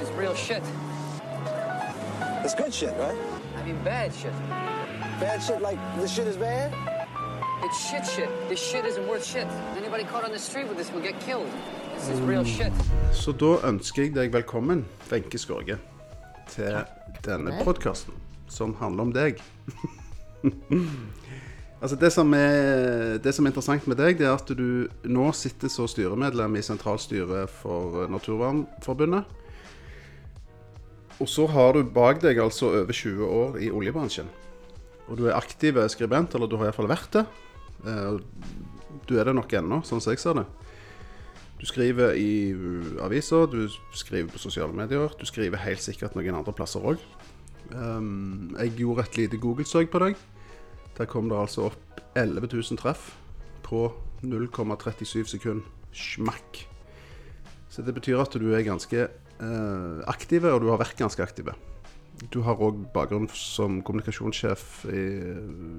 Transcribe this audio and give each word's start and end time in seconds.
This 0.00 0.08
is 0.08 0.16
real 0.16 0.34
shit. 0.34 0.62
It's 2.42 2.54
good 2.54 2.72
shit, 2.72 2.94
right? 2.96 3.18
I 3.58 3.62
mean 3.66 3.76
bad 3.84 4.14
shit. 4.14 4.32
Bad 5.20 5.42
shit 5.42 5.60
like 5.60 5.78
this 5.98 6.10
shit 6.10 6.26
is 6.26 6.38
bad? 6.38 6.72
It's 7.62 7.90
shit 7.90 8.06
shit. 8.06 8.30
This 8.48 8.58
shit 8.58 8.86
isn't 8.86 9.06
worth 9.06 9.26
shit. 9.26 9.46
Anybody 9.76 10.04
caught 10.04 10.24
on 10.24 10.32
the 10.32 10.38
street 10.38 10.68
with 10.68 10.78
this 10.78 10.90
will 10.90 11.02
get 11.02 11.20
killed. 11.20 11.50
This 11.96 12.08
is 12.08 12.20
real 12.20 12.44
shit. 12.44 12.72
Så 13.12 13.32
da 13.32 13.58
ønsker 13.68 14.02
jeg 14.02 14.14
deg 14.16 14.32
velkommen, 14.32 14.86
Wenche 15.10 15.38
Skorge, 15.38 15.76
til 16.48 16.78
denne 17.26 17.58
podkasten 17.60 18.16
som 18.48 18.72
handler 18.80 19.02
om 19.02 19.12
deg. 19.12 19.42
altså 21.82 21.96
det 22.00 22.12
som, 22.12 22.32
er, 22.34 23.18
det 23.20 23.34
som 23.36 23.44
er 23.44 23.52
interessant 23.52 23.84
med 23.84 24.00
deg, 24.00 24.16
det 24.16 24.30
er 24.30 24.32
at 24.32 24.48
du 24.48 24.88
nå 25.04 25.28
sitter 25.36 25.68
som 25.68 25.84
styremedlem 25.84 26.56
i 26.56 26.64
sentralstyret 26.64 27.52
for 27.52 28.08
Naturvernforbundet. 28.08 29.36
Og 31.20 31.28
så 31.28 31.44
har 31.52 31.76
du 31.76 31.84
bak 31.84 32.22
deg 32.22 32.40
altså 32.40 32.70
over 32.80 32.96
20 32.96 33.26
år 33.26 33.58
i 33.60 33.68
oljebransjen. 33.70 34.28
Og 35.10 35.18
du 35.18 35.26
er 35.28 35.36
aktiv 35.36 35.76
skribent, 35.92 36.34
eller 36.34 36.48
du 36.48 36.56
har 36.56 36.70
iallfall 36.70 36.90
vært 36.90 37.18
det. 37.18 37.26
Eh, 37.86 38.20
Du 39.06 39.18
er 39.18 39.24
det 39.24 39.34
nok 39.34 39.52
ennå, 39.54 39.80
sånn 39.82 40.00
som 40.02 40.12
jeg 40.12 40.20
ser 40.22 40.36
det. 40.38 40.44
Du 41.58 41.66
skriver 41.66 42.14
i 42.14 42.52
aviser, 43.02 43.46
du 43.50 43.68
skriver 43.96 44.30
på 44.30 44.38
sosiale 44.38 44.72
medier. 44.72 45.10
Du 45.18 45.26
skriver 45.26 45.60
helt 45.60 45.82
sikkert 45.82 46.14
noen 46.14 46.36
andre 46.38 46.54
plasser 46.54 46.80
òg. 46.80 47.02
Um, 47.74 48.54
jeg 48.58 48.76
gjorde 48.78 49.04
et 49.04 49.18
lite 49.18 49.40
Google-søk 49.40 49.90
på 49.90 50.00
deg. 50.04 50.16
Der 50.98 51.10
kom 51.10 51.28
det 51.28 51.38
altså 51.38 51.68
opp 51.70 52.00
11 52.14 52.48
000 52.52 52.78
treff 52.80 53.16
på 53.66 53.88
0,37 54.22 55.26
sekund. 55.34 55.62
Smakk. 55.92 56.64
Så 57.70 57.82
det 57.82 57.94
betyr 57.94 58.22
at 58.22 58.34
du 58.34 58.52
er 58.54 58.66
ganske 58.66 59.08
uh, 59.40 60.00
aktiv, 60.10 60.46
og 60.48 60.62
du 60.62 60.70
har 60.72 60.80
vært 60.80 60.98
ganske 61.00 61.24
aktive. 61.24 61.56
Du 62.30 62.42
har 62.44 62.60
òg 62.60 62.82
bakgrunn 62.94 63.28
som 63.32 63.80
kommunikasjonssjef 63.86 64.84
i, 64.92 65.04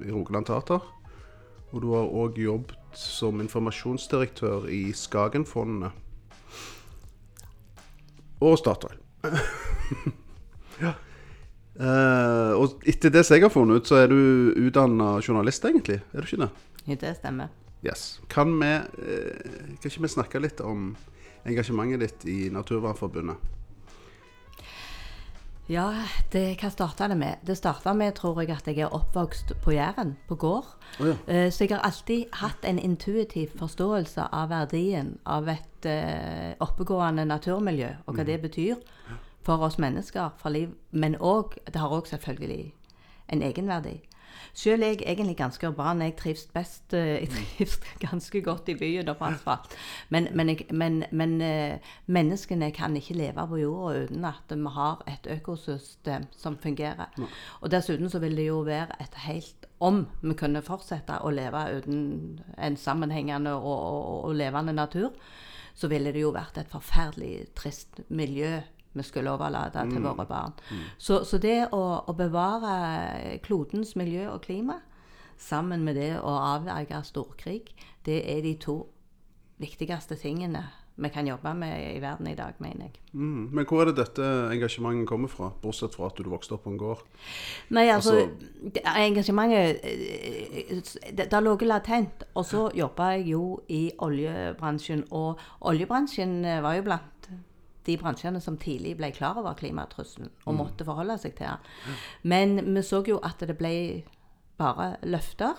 i 0.06 0.10
Rogaland 0.10 0.50
Teater. 0.50 0.82
Og 1.72 1.84
du 1.84 1.92
har 1.94 2.10
òg 2.10 2.40
jobbet 2.42 2.98
som 2.98 3.40
informasjonsdirektør 3.40 4.66
i 4.68 4.90
Skagenfondene. 4.96 5.92
Og 8.42 8.58
Statoil. 8.58 8.98
ja. 10.82 10.94
Eh, 11.72 12.52
og 12.52 12.82
etter 12.84 13.08
det 13.08 13.22
som 13.24 13.32
jeg 13.32 13.46
har 13.46 13.50
funnet 13.50 13.80
ut, 13.80 13.88
så 13.88 14.02
er 14.02 14.10
du 14.12 14.52
utdanna 14.60 15.14
journalist, 15.24 15.64
egentlig. 15.64 16.02
Er 16.12 16.20
du 16.20 16.28
ikke 16.28 16.42
det? 16.42 16.48
Ja, 16.84 16.96
det 17.00 17.12
stemmer. 17.16 17.48
Yes. 17.82 18.20
Kan 18.30 18.52
vi 18.60 18.68
eh, 18.68 19.38
Kan 19.80 19.88
ikke 19.88 20.04
vi 20.04 20.10
snakke 20.12 20.42
litt 20.44 20.60
om 20.60 20.92
engasjementet 21.44 22.00
ditt 22.00 22.28
i 22.30 22.50
Naturvernforbundet? 22.50 23.36
Ja, 25.70 25.86
det, 26.32 26.56
hva 26.60 26.68
starta 26.74 27.06
det 27.08 27.16
med? 27.16 27.38
Det 27.46 27.54
starta 27.56 27.94
med, 27.94 28.16
tror 28.18 28.40
jeg, 28.42 28.50
at 28.50 28.66
jeg 28.66 28.82
er 28.82 28.92
oppvokst 28.92 29.54
på 29.62 29.72
Jæren, 29.72 30.16
på 30.28 30.34
gård. 30.34 30.66
Oh, 31.00 31.06
ja. 31.06 31.14
Eh, 31.26 31.50
Så 31.52 31.64
jeg 31.64 31.76
har 31.76 31.86
alltid 31.86 32.24
hatt 32.32 32.64
en 32.64 32.78
intuitiv 32.78 33.54
forståelse 33.58 34.26
av 34.32 34.50
verdien 34.50 35.18
av 35.24 35.48
et 35.48 35.86
uh, 35.86 36.52
oppegående 36.60 37.24
naturmiljø, 37.24 37.88
og 38.06 38.14
hva 38.14 38.24
det 38.26 38.40
betyr 38.42 38.74
for 39.42 39.62
oss 39.62 39.78
mennesker, 39.78 40.34
for 40.38 40.50
liv. 40.50 40.74
Men 40.90 41.16
òg 41.16 41.56
Det 41.66 41.80
har 41.80 41.88
òg 41.88 42.06
selvfølgelig 42.06 42.74
en 43.28 43.42
egenverdi. 43.42 44.00
Selv 44.54 44.82
er 44.82 44.94
jeg 44.94 45.02
egentlig 45.06 45.36
ganske 45.36 45.68
urban. 45.68 46.02
Jeg 46.02 46.16
trives 46.16 46.46
best 46.54 46.94
eh, 46.94 47.22
Jeg 47.22 47.28
trives 47.32 47.78
ganske 48.06 48.42
godt 48.42 48.68
i 48.68 48.76
byen 48.78 49.08
og 49.08 49.16
på 49.20 49.28
asfalt. 49.30 49.76
Men, 50.08 50.28
men, 50.34 50.56
men, 50.70 51.04
men 51.10 51.40
eh, 51.40 51.92
menneskene 52.06 52.70
kan 52.72 52.96
ikke 52.96 53.16
leve 53.18 53.46
på 53.48 53.60
jorda 53.62 54.04
uten 54.04 54.24
at 54.28 54.56
vi 54.56 54.74
har 54.76 55.04
et 55.08 55.30
økosystem 55.36 56.26
som 56.36 56.58
fungerer. 56.58 57.10
Og 57.60 57.70
dessuten 57.70 58.10
så 58.10 58.18
vil 58.22 58.36
det 58.36 58.46
jo 58.48 58.62
være 58.66 59.00
et 59.00 59.14
helt 59.26 59.68
Om 59.82 60.04
vi 60.22 60.34
kunne 60.38 60.62
fortsette 60.62 61.16
å 61.26 61.30
leve 61.34 61.58
uten 61.78 62.02
en 62.54 62.76
sammenhengende 62.76 63.50
og, 63.56 63.64
og, 63.66 64.24
og 64.28 64.36
levende 64.38 64.72
natur, 64.72 65.10
så 65.74 65.88
ville 65.88 66.12
det 66.12 66.22
jo 66.22 66.30
vært 66.30 66.60
et 66.60 66.70
forferdelig 66.70 67.48
trist 67.58 67.98
miljø 68.08 68.60
vi 68.92 69.02
skulle 69.06 69.32
overlate 69.32 69.84
til 69.90 70.02
våre 70.04 70.26
barn. 70.28 70.52
Så, 70.98 71.22
så 71.24 71.38
det 71.40 71.68
å, 71.72 71.82
å 72.06 72.14
bevare 72.16 73.38
klodens 73.44 73.94
miljø 73.96 74.28
og 74.34 74.42
klima 74.44 74.80
sammen 75.42 75.84
med 75.84 75.96
det 75.98 76.12
å 76.20 76.34
avverge 76.54 77.02
storkrig, 77.06 77.72
det 78.06 78.20
er 78.30 78.42
de 78.44 78.54
to 78.60 78.76
viktigste 79.62 80.18
tingene 80.18 80.64
vi 81.02 81.08
kan 81.08 81.26
jobbe 81.26 81.54
med 81.56 81.96
i 81.96 82.00
verden 82.00 82.26
i 82.28 82.34
dag, 82.36 82.52
mener 82.60 82.90
jeg. 82.90 83.00
Mm. 83.12 83.48
Men 83.56 83.66
hvor 83.66 83.80
er 83.80 83.90
det 83.90 83.96
dette 83.96 84.26
engasjementet 84.52 85.08
kommer 85.08 85.30
fra, 85.32 85.48
bortsett 85.62 85.94
fra 85.96 86.10
at 86.10 86.20
du 86.20 86.28
vokste 86.30 86.56
opp 86.56 86.66
på 86.66 86.72
en 86.74 86.78
gård? 86.80 87.00
Nei, 87.72 87.86
altså, 87.88 88.12
Altså- 88.12 88.82
Engasjementet 88.92 89.80
eh, 89.82 90.82
Det, 91.16 91.30
det 91.30 91.42
lå 91.42 91.56
latent. 91.64 92.24
Og 92.34 92.44
så 92.44 92.70
jobba 92.74 93.12
jeg 93.16 93.32
jo 93.32 93.60
i 93.68 93.90
oljebransjen, 93.98 95.06
og 95.10 95.40
oljebransjen 95.60 96.42
var 96.62 96.76
jo 96.76 96.82
blant 96.82 97.30
de 97.86 97.96
bransjene 97.98 98.40
som 98.42 98.58
tidlig 98.60 98.96
ble 98.98 99.10
klar 99.14 99.38
over 99.40 99.56
klimatrusselen 99.58 100.30
og 100.46 100.58
måtte 100.58 100.86
forholde 100.86 101.18
seg 101.20 101.36
til 101.38 101.48
den. 101.48 101.96
Men 102.22 102.58
vi 102.74 102.84
så 102.86 103.02
jo 103.06 103.18
at 103.24 103.42
det 103.42 103.56
ble 103.58 103.74
bare 104.60 104.94
løfter 105.02 105.58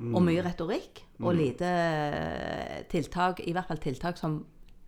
og 0.00 0.22
mye 0.24 0.42
retorikk 0.44 1.02
og 1.22 1.36
lite 1.36 1.68
eh, 1.68 2.78
tiltak, 2.90 3.42
i 3.44 3.52
hvert 3.54 3.68
fall 3.68 3.80
tiltak 3.82 4.18
som 4.18 4.40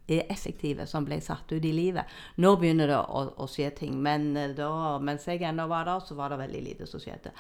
er 0.08 0.26
effektive, 0.32 0.86
som 0.88 1.04
ble 1.06 1.20
satt 1.24 1.52
ut 1.52 1.64
i 1.64 1.72
livet. 1.72 2.08
Nå 2.40 2.54
begynner 2.60 2.90
det 2.90 2.98
å, 2.98 3.24
å 3.40 3.48
skje 3.48 3.70
ting, 3.78 3.98
men 4.02 4.32
eh, 4.36 4.54
da, 4.56 4.96
mens 5.04 5.28
jeg 5.28 5.44
ennå 5.46 5.68
var 5.70 5.86
der, 5.88 6.02
så 6.04 6.16
var 6.18 6.32
det 6.32 6.40
veldig 6.42 6.62
lite 6.64 6.88
som 6.90 7.02
skjedde. 7.02 7.34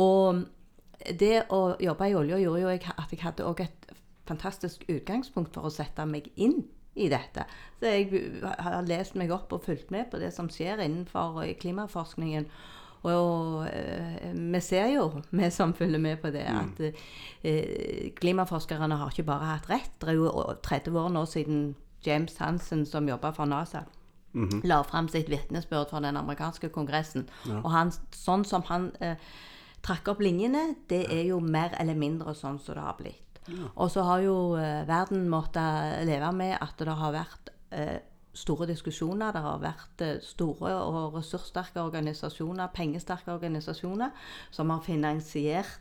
Og 0.00 0.44
det 1.18 1.44
å 1.52 1.74
jobbe 1.82 2.08
i 2.08 2.16
olja 2.16 2.40
gjorde 2.40 2.64
jo 2.64 2.72
at 2.72 3.12
jeg 3.12 3.22
hadde 3.22 3.46
også 3.46 3.66
et 3.66 3.92
fantastisk 4.24 4.86
utgangspunkt 4.88 5.54
for 5.54 5.68
å 5.68 5.74
sette 5.74 6.06
meg 6.08 6.30
inn 6.40 6.62
i 6.94 7.08
dette. 7.10 7.46
Så 7.80 7.90
jeg 7.90 8.22
har 8.42 8.86
lest 8.86 9.16
meg 9.18 9.32
opp 9.34 9.52
og 9.54 9.64
fulgt 9.66 9.90
med 9.94 10.10
på 10.12 10.20
det 10.22 10.30
som 10.34 10.48
skjer 10.52 10.82
innenfor 10.84 11.42
eh, 11.44 11.56
klimaforskningen. 11.60 12.46
Og 13.04 13.66
eh, 13.68 14.30
vi 14.32 14.60
ser 14.64 14.92
jo, 14.94 15.08
vi 15.38 15.50
som 15.52 15.74
følger 15.76 16.00
med 16.00 16.20
på 16.22 16.30
det, 16.34 16.46
at 16.48 16.84
eh, 16.86 18.12
klimaforskerne 18.16 19.00
har 19.00 19.12
ikke 19.12 19.28
bare 19.28 19.50
hatt 19.56 19.68
rett. 19.70 19.92
Det 20.00 20.14
er 20.14 20.20
jo 20.20 20.30
30 20.64 21.02
år 21.02 21.10
nå 21.12 21.26
siden 21.28 21.66
James 22.04 22.36
Hansen, 22.38 22.86
som 22.86 23.08
jobber 23.08 23.32
for 23.32 23.48
NASA, 23.48 23.84
la 24.66 24.82
fram 24.84 25.08
sitt 25.08 25.28
vitnesbyrd 25.30 25.92
for 25.92 26.04
den 26.04 26.18
amerikanske 26.18 26.68
kongressen. 26.74 27.28
Og 27.62 27.70
han, 27.72 27.92
sånn 28.12 28.44
som 28.44 28.64
han 28.68 28.90
eh, 29.00 29.14
trakk 29.84 30.08
opp 30.12 30.22
linjene, 30.24 30.74
det 30.90 31.04
er 31.12 31.22
jo 31.28 31.40
mer 31.40 31.76
eller 31.80 31.94
mindre 31.94 32.34
sånn 32.34 32.58
som 32.58 32.76
det 32.76 32.84
har 32.84 32.98
blitt. 32.98 33.33
Og 33.52 33.90
så 33.92 34.02
har 34.06 34.24
jo 34.24 34.56
eh, 34.56 34.86
verden 34.88 35.28
måttet 35.28 36.04
leve 36.08 36.32
med 36.32 36.56
at 36.64 36.80
det 36.80 36.96
har 36.96 37.14
vært 37.14 37.50
eh, 37.76 37.98
store 38.34 38.68
diskusjoner. 38.70 39.34
Det 39.34 39.42
har 39.44 39.62
vært 39.62 40.04
eh, 40.04 40.20
store 40.24 40.72
og 40.80 41.18
ressurssterke 41.18 41.82
organisasjoner, 41.84 42.72
pengesterke 42.74 43.34
organisasjoner, 43.34 44.14
som 44.54 44.72
har 44.72 44.84
finansiert 44.86 45.80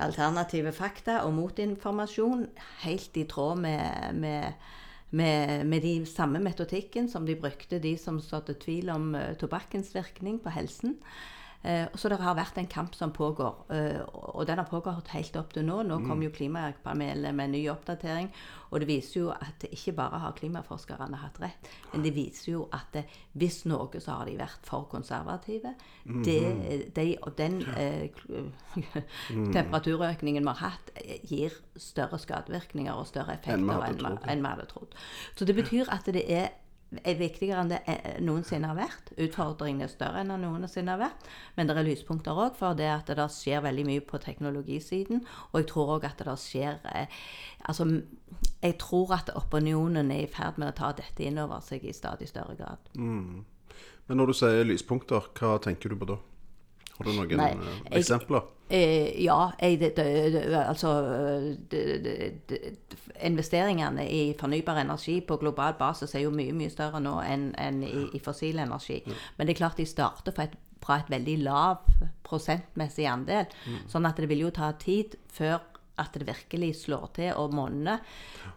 alternative 0.00 0.72
fakta 0.72 1.18
og 1.26 1.34
motinformasjon 1.36 2.46
helt 2.86 3.18
i 3.20 3.26
tråd 3.28 3.58
med, 3.60 4.14
med, 4.16 4.70
med, 5.10 5.66
med 5.68 5.84
de 5.84 5.92
samme 6.08 6.40
metodikken 6.40 7.10
som 7.12 7.26
de 7.28 7.36
brukte, 7.36 7.82
de 7.82 7.98
som 8.00 8.16
sådde 8.24 8.56
tvil 8.62 8.88
om 8.94 9.12
tobakkens 9.36 9.92
virkning 9.92 10.40
på 10.40 10.54
helsen. 10.56 10.96
Eh, 11.62 11.86
så 11.94 12.08
det 12.08 12.16
har 12.22 12.38
vært 12.38 12.56
en 12.56 12.68
kamp 12.70 12.94
som 12.96 13.10
pågår, 13.12 13.64
eh, 13.74 14.00
og 14.32 14.46
den 14.48 14.58
har 14.58 14.68
pågått 14.68 15.12
helt 15.12 15.36
opp 15.36 15.52
til 15.52 15.66
nå. 15.68 15.82
Nå 15.84 15.98
kom 16.06 16.22
jo 16.24 16.30
Klimapanelet 16.32 17.34
med 17.34 17.44
en 17.44 17.52
ny 17.52 17.66
oppdatering, 17.68 18.30
og 18.70 18.80
det 18.80 18.88
viser 18.88 19.20
jo 19.20 19.32
at 19.34 19.66
ikke 19.68 19.92
bare 19.98 20.22
har 20.22 20.32
klimaforskerne 20.38 21.20
hatt 21.20 21.40
rett, 21.42 21.68
men 21.92 22.06
det 22.06 22.14
viser 22.16 22.52
jo 22.52 22.62
at 22.72 22.88
det, 22.94 23.04
hvis 23.36 23.66
noe, 23.68 24.00
så 24.00 24.20
har 24.20 24.30
de 24.30 24.38
vært 24.40 24.64
for 24.64 24.88
konservative. 24.88 25.74
det, 26.24 26.92
de, 26.96 27.06
og 27.22 27.36
den 27.36 27.60
eh, 27.76 28.08
temperaturøkningen 29.28 30.42
vi 30.42 30.54
har 30.54 30.72
hatt, 30.72 30.94
eh, 30.96 31.20
gir 31.28 31.60
større 31.76 32.18
skadevirkninger 32.18 32.94
og 32.94 33.06
større 33.06 33.36
effekter 33.36 34.30
enn 34.30 34.40
vi 34.40 34.48
hadde 34.48 34.70
trodd. 34.70 34.96
Så 35.36 35.44
det 35.44 35.58
betyr 35.60 35.92
at 35.92 36.08
det 36.08 36.24
er 36.24 36.48
er 36.98 37.18
viktigere 37.18 37.62
enn 37.62 37.70
det 37.70 37.80
eh, 37.88 38.16
noensinne 38.24 38.70
har 38.70 38.78
vært. 38.78 39.12
Utfordringene 39.14 39.86
er 39.86 39.92
større 39.92 40.22
enn 40.22 40.32
det 40.32 40.38
noensinne 40.42 40.94
har 40.94 41.02
vært. 41.04 41.28
Men 41.56 41.68
det 41.68 41.76
er 41.76 41.86
lyspunkter 41.86 42.38
òg, 42.38 42.56
for 42.58 42.78
det 42.78 42.88
at 42.90 43.12
det 43.14 43.28
skjer 43.34 43.62
veldig 43.66 43.86
mye 43.86 44.02
på 44.06 44.18
teknologisiden. 44.22 45.22
Og 45.52 45.60
jeg 45.60 45.70
tror 45.70 45.94
òg 45.96 46.08
at 46.10 46.24
det 46.26 46.36
skjer 46.42 46.80
eh, 46.94 47.22
Altså, 47.68 47.84
jeg 48.62 48.78
tror 48.80 49.10
at 49.12 49.28
opinionen 49.36 50.08
er 50.14 50.22
i 50.24 50.30
ferd 50.30 50.56
med 50.56 50.70
å 50.70 50.76
ta 50.78 50.94
dette 50.96 51.26
inn 51.26 51.36
over 51.42 51.60
seg 51.60 51.84
i 51.84 51.92
stadig 51.92 52.30
større 52.30 52.56
grad. 52.56 52.88
Men 54.08 54.18
når 54.18 54.32
du 54.32 54.36
sier 54.38 54.64
lyspunkter, 54.64 55.28
hva 55.36 55.58
tenker 55.60 55.92
du 55.92 55.98
på 56.00 56.08
da? 56.08 56.16
Har 57.00 57.08
du 57.08 57.14
noen 57.16 57.36
Nei, 57.40 57.50
eh, 57.56 57.76
jeg- 57.90 58.02
eksempler? 58.04 58.48
Eh, 58.70 59.24
ja, 59.24 59.38
jeg, 59.58 59.80
det, 59.80 59.96
det, 59.96 60.42
altså 60.54 60.90
det, 61.72 62.76
Investeringene 63.24 64.04
i 64.08 64.20
fornybar 64.38 64.78
energi 64.80 65.18
på 65.26 65.36
global 65.40 65.74
basis 65.78 66.14
er 66.14 66.22
jo 66.24 66.30
mye 66.34 66.52
mye 66.56 66.70
større 66.72 67.00
nå 67.02 67.16
enn 67.26 67.48
enn 67.60 67.82
i, 67.84 68.04
i 68.16 68.20
fossil 68.22 68.58
energi. 68.62 69.00
Men 69.36 69.46
det 69.48 69.56
er 69.56 69.60
klart 69.64 69.80
de 69.80 69.86
starter 69.88 70.32
fra 70.36 70.46
et, 70.46 70.54
fra 70.80 71.00
et 71.02 71.10
veldig 71.12 71.34
lav 71.42 71.82
prosentmessig 72.24 73.08
andel. 73.10 73.50
Sånn 73.90 74.06
at 74.08 74.16
det 74.22 74.28
vil 74.30 74.46
jo 74.46 74.50
ta 74.54 74.70
tid 74.80 75.16
før 75.34 75.58
at 76.00 76.16
det 76.16 76.28
virkelig 76.28 76.72
slår 76.82 77.10
til 77.16 77.34
og 77.38 77.54
monner. 77.54 78.00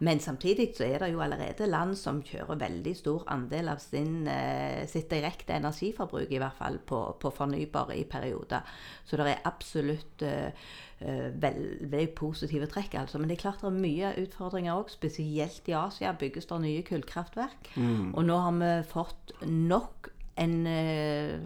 Men 0.03 0.21
samtidig 0.23 0.71
så 0.77 0.87
er 0.87 1.03
det 1.03 1.11
jo 1.13 1.21
allerede 1.23 1.67
land 1.69 1.95
som 1.99 2.21
kjører 2.25 2.61
veldig 2.61 2.95
stor 2.97 3.25
andel 3.33 3.71
av 3.73 3.81
sin, 3.83 4.27
eh, 4.27 4.87
sitt 4.89 5.09
direkte 5.11 5.57
energiforbruk, 5.57 6.31
i 6.31 6.41
hvert 6.41 6.57
fall 6.57 6.79
på, 6.79 7.01
på 7.19 7.33
fornybar 7.35 7.93
i 7.95 8.03
perioder. 8.09 8.63
Så 9.05 9.19
det 9.19 9.27
er 9.29 9.45
absolutt 9.49 10.23
eh, 10.25 10.65
eh, 10.99 11.29
veldig 11.43 12.07
positive 12.15 12.67
trekk. 12.71 12.95
altså. 13.03 13.19
Men 13.19 13.29
det 13.29 13.37
er 13.37 13.43
klart 13.45 13.61
det 13.61 13.71
er 13.71 13.83
mye 13.83 14.15
utfordringer 14.23 14.79
òg. 14.79 14.89
Spesielt 14.93 15.69
i 15.69 15.77
Asia 15.77 16.15
bygges 16.17 16.49
det 16.49 16.61
nye 16.63 16.87
kullkraftverk. 16.87 17.75
Og 18.15 18.25
nå 18.25 18.41
har 18.47 18.57
vi 18.59 18.73
fått 18.89 19.37
nok 19.43 20.09
en 20.41 20.67
eh, 20.67 21.39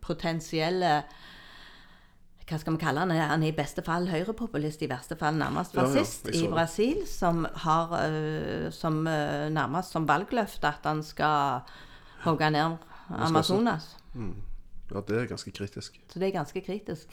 potensielle 0.00 1.02
hva 2.48 2.58
skal 2.58 2.76
vi 2.76 2.82
kalle 2.82 3.04
han? 3.04 3.12
Han 3.14 3.44
er 3.44 3.52
i 3.52 3.56
beste 3.56 3.84
fall 3.86 4.08
høyrepopulist, 4.10 4.82
i 4.82 4.90
verste 4.90 5.16
fall 5.20 5.38
nærmest 5.40 5.76
Ja, 5.76 5.84
ja, 5.84 5.88
fascist 5.88 6.30
i. 6.32 6.44
Brasil, 6.50 7.04
som 7.08 7.44
har 7.64 7.92
uh, 7.94 8.70
som 8.74 9.02
uh, 9.06 9.48
nærmest 9.52 9.94
som 9.94 10.08
valgløfte 10.08 10.70
at 10.70 10.88
han 10.88 11.02
skal 11.06 11.62
hogge 12.26 12.50
ned 12.50 12.82
Amazonas. 13.12 13.94
Ja, 14.92 15.00
det 15.08 15.16
er 15.16 15.30
ganske 15.30 15.50
kritisk. 15.54 15.96
Så 16.08 16.20
det 16.20 16.28
er 16.28 16.34
ganske 16.36 16.60
kritisk. 16.60 17.08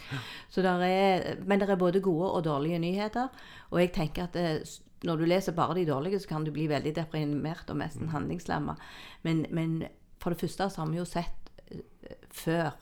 Så 0.50 0.62
der 0.62 0.84
er, 0.84 1.36
men 1.46 1.62
det 1.62 1.70
er 1.70 1.80
både 1.80 2.02
gode 2.04 2.32
og 2.32 2.44
dårlige 2.44 2.80
nyheter. 2.80 3.28
Og 3.72 3.80
jeg 3.80 3.94
tenker 3.96 4.28
at 4.28 4.34
det, 4.34 4.80
når 5.04 5.16
du 5.16 5.26
leser 5.26 5.56
bare 5.56 5.76
de 5.76 5.86
dårlige, 5.88 6.20
så 6.20 6.28
kan 6.28 6.44
du 6.44 6.52
bli 6.52 6.68
veldig 6.68 6.96
deprimert 6.96 7.70
og 7.70 7.80
nesten 7.80 8.12
handlingslamma. 8.12 8.76
Men, 9.24 9.46
men 9.50 9.84
for 10.20 10.30
det 10.30 10.42
første 10.42 10.70
så 10.70 10.82
har 10.82 10.92
vi 10.92 11.00
jo 11.00 11.08
sett 11.08 11.52
eh, 11.72 12.18
før 12.32 12.76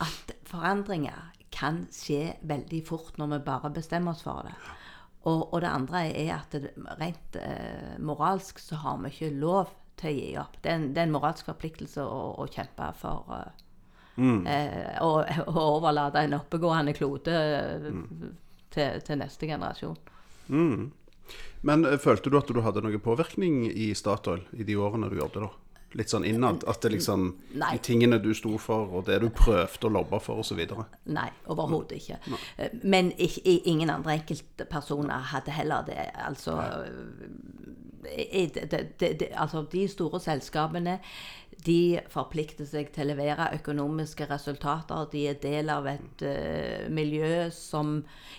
at 0.00 0.34
forandringer 0.48 1.30
kan 1.50 1.84
skje 1.94 2.36
veldig 2.46 2.80
fort 2.86 3.18
når 3.20 3.34
vi 3.34 3.40
bare 3.48 3.72
bestemmer 3.74 4.14
oss 4.14 4.24
for 4.26 4.46
det. 4.46 4.54
Og, 5.28 5.42
og 5.52 5.58
det 5.60 5.68
andre 5.68 6.04
er 6.16 6.30
at 6.38 6.54
det, 6.56 6.72
rent 7.00 7.36
eh, 7.36 7.96
moralsk 8.00 8.62
så 8.62 8.78
har 8.80 9.00
vi 9.02 9.10
ikke 9.12 9.34
lov 9.36 9.74
til 10.00 10.10
å 10.10 10.14
gi 10.16 10.30
opp. 10.40 10.54
Det 10.62 10.70
er 10.70 10.78
en, 10.78 10.86
det 10.94 11.02
er 11.02 11.10
en 11.10 11.16
moralsk 11.16 11.50
forpliktelse 11.50 12.04
å, 12.04 12.20
å 12.40 12.46
kjempe 12.48 12.88
for 13.00 13.34
eh, 13.36 13.50
eh, 14.54 14.94
å, 15.04 15.10
å 15.52 15.66
overlate 15.76 16.24
en 16.24 16.38
oppegående 16.40 16.96
klode 16.96 17.36
mm. 17.84 18.06
til, 18.72 19.04
til 19.04 19.20
neste 19.20 19.50
generasjon. 19.50 19.98
Men 21.60 21.84
eh, 21.84 21.98
følte 22.00 22.32
du 22.32 22.38
at 22.40 22.48
du 22.48 22.62
hadde 22.64 22.82
noen 22.84 23.02
påvirkning 23.04 23.66
i 23.70 23.92
Statoil 23.98 24.46
i 24.56 24.66
de 24.66 24.78
årene 24.80 25.10
du 25.12 25.18
jobbet 25.20 25.44
da? 25.44 25.50
Litt 25.98 26.12
sånn 26.12 26.24
innad? 26.28 26.62
At 26.70 26.84
det 26.84 26.92
liksom 26.94 27.24
Nei. 27.58 27.72
De 27.74 27.82
tingene 27.82 28.20
du 28.22 28.30
sto 28.36 28.54
for, 28.62 28.92
og 28.94 29.08
det 29.08 29.18
du 29.24 29.28
prøvde 29.34 29.88
å 29.88 29.92
lobbe 29.96 30.20
for, 30.22 30.44
osv.? 30.44 30.60
Nei, 31.10 31.28
overhodet 31.50 31.98
ikke. 31.98 32.20
Nei. 32.30 32.68
Men 32.82 33.10
ikke, 33.18 33.56
ingen 33.72 33.90
andre 33.90 34.20
enkeltpersoner 34.20 35.32
hadde 35.32 35.56
heller 35.56 35.82
det. 35.88 35.98
Altså, 36.22 36.56
det, 38.04 38.70
det, 38.70 38.84
det, 39.00 39.10
det, 39.20 39.28
altså 39.34 39.64
De 39.72 39.88
store 39.88 40.20
selskapene 40.20 40.98
de 41.66 42.00
forplikter 42.12 42.66
seg 42.68 42.90
til 42.94 43.04
å 43.04 43.10
levere 43.10 43.50
økonomiske 43.56 44.26
resultater. 44.30 45.08
De 45.12 45.24
er 45.30 45.38
del 45.42 45.70
av 45.72 45.86
et 45.90 46.24
uh, 46.24 46.88
miljø 46.92 47.48
som 47.54 47.98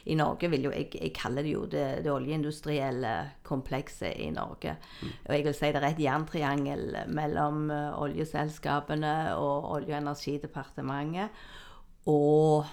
i 0.09 0.17
Norge 0.17 0.49
vil 0.51 0.67
jo, 0.67 0.73
jeg, 0.75 0.89
jeg 0.95 1.13
kaller 1.17 1.45
det 1.45 1.53
jo 1.53 1.65
det, 1.69 1.85
det 2.05 2.13
oljeindustrielle 2.13 3.13
komplekset 3.47 4.17
i 4.21 4.31
Norge. 4.33 4.77
Og 5.27 5.33
jeg 5.35 5.47
vil 5.47 5.57
si 5.57 5.71
det 5.71 5.81
er 5.81 5.89
et 5.91 6.03
jerntriangel 6.05 6.85
mellom 7.13 7.65
uh, 7.69 8.01
oljeselskapene 8.01 9.15
og 9.37 9.71
Olje- 9.71 9.95
og 9.95 10.01
energidepartementet. 10.01 11.41
Og 12.09 12.65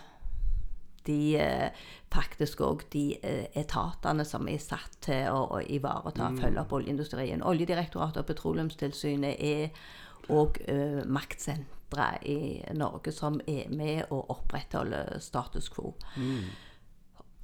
de 1.09 1.37
eh, 1.41 1.85
faktisk 2.13 2.61
òg 2.65 2.83
de 2.93 3.05
etatene 3.57 4.25
som 4.29 4.49
er 4.49 4.61
satt 4.61 4.99
til 5.05 5.29
å, 5.33 5.45
å 5.57 5.61
ivareta 5.65 6.27
og 6.29 6.41
følge 6.41 6.61
opp 6.63 6.75
oljeindustrien. 6.77 7.45
Oljedirektoratet 7.45 8.23
og 8.23 8.29
Petroleumstilsynet 8.29 9.41
er 9.41 9.73
òg 10.29 10.63
uh, 10.69 11.03
maktsentre 11.09 12.09
i 12.29 12.39
Norge 12.77 13.13
som 13.17 13.41
er 13.49 13.71
med 13.73 14.13
å 14.13 14.23
opprettholde 14.35 15.21
status 15.25 15.71
quo. 15.73 15.95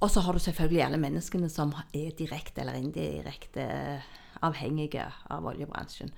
Og 0.03 0.11
så 0.11 0.21
har 0.21 0.33
du 0.33 0.39
selvfølgelig 0.43 0.83
alle 0.85 0.99
menneskene 1.01 1.49
som 1.49 1.71
er 1.95 2.11
direkte 2.19 2.61
eller 2.61 2.77
indirekte 2.77 3.65
avhengige 4.43 5.05
av 5.31 5.45
oljebransjen. 5.47 6.11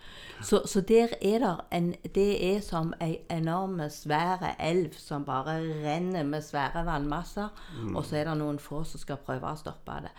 Så, 0.43 0.63
så 0.65 0.81
der 0.81 1.13
er 1.21 1.39
det 1.39 1.53
en 1.71 1.93
Det 2.15 2.55
er 2.55 2.61
som 2.61 2.93
ei 3.01 3.19
enorme, 3.29 3.89
svære 3.89 4.55
elv 4.59 4.97
som 4.97 5.25
bare 5.25 5.59
renner 5.85 6.23
med 6.23 6.41
svære 6.41 6.85
vannmasser, 6.85 7.49
og 7.93 8.05
så 8.05 8.17
er 8.17 8.29
det 8.29 8.37
noen 8.41 8.59
få 8.59 8.83
som 8.83 8.99
skal 8.99 9.21
prøve 9.23 9.51
å 9.51 9.59
stoppe 9.59 10.01
det. 10.07 10.13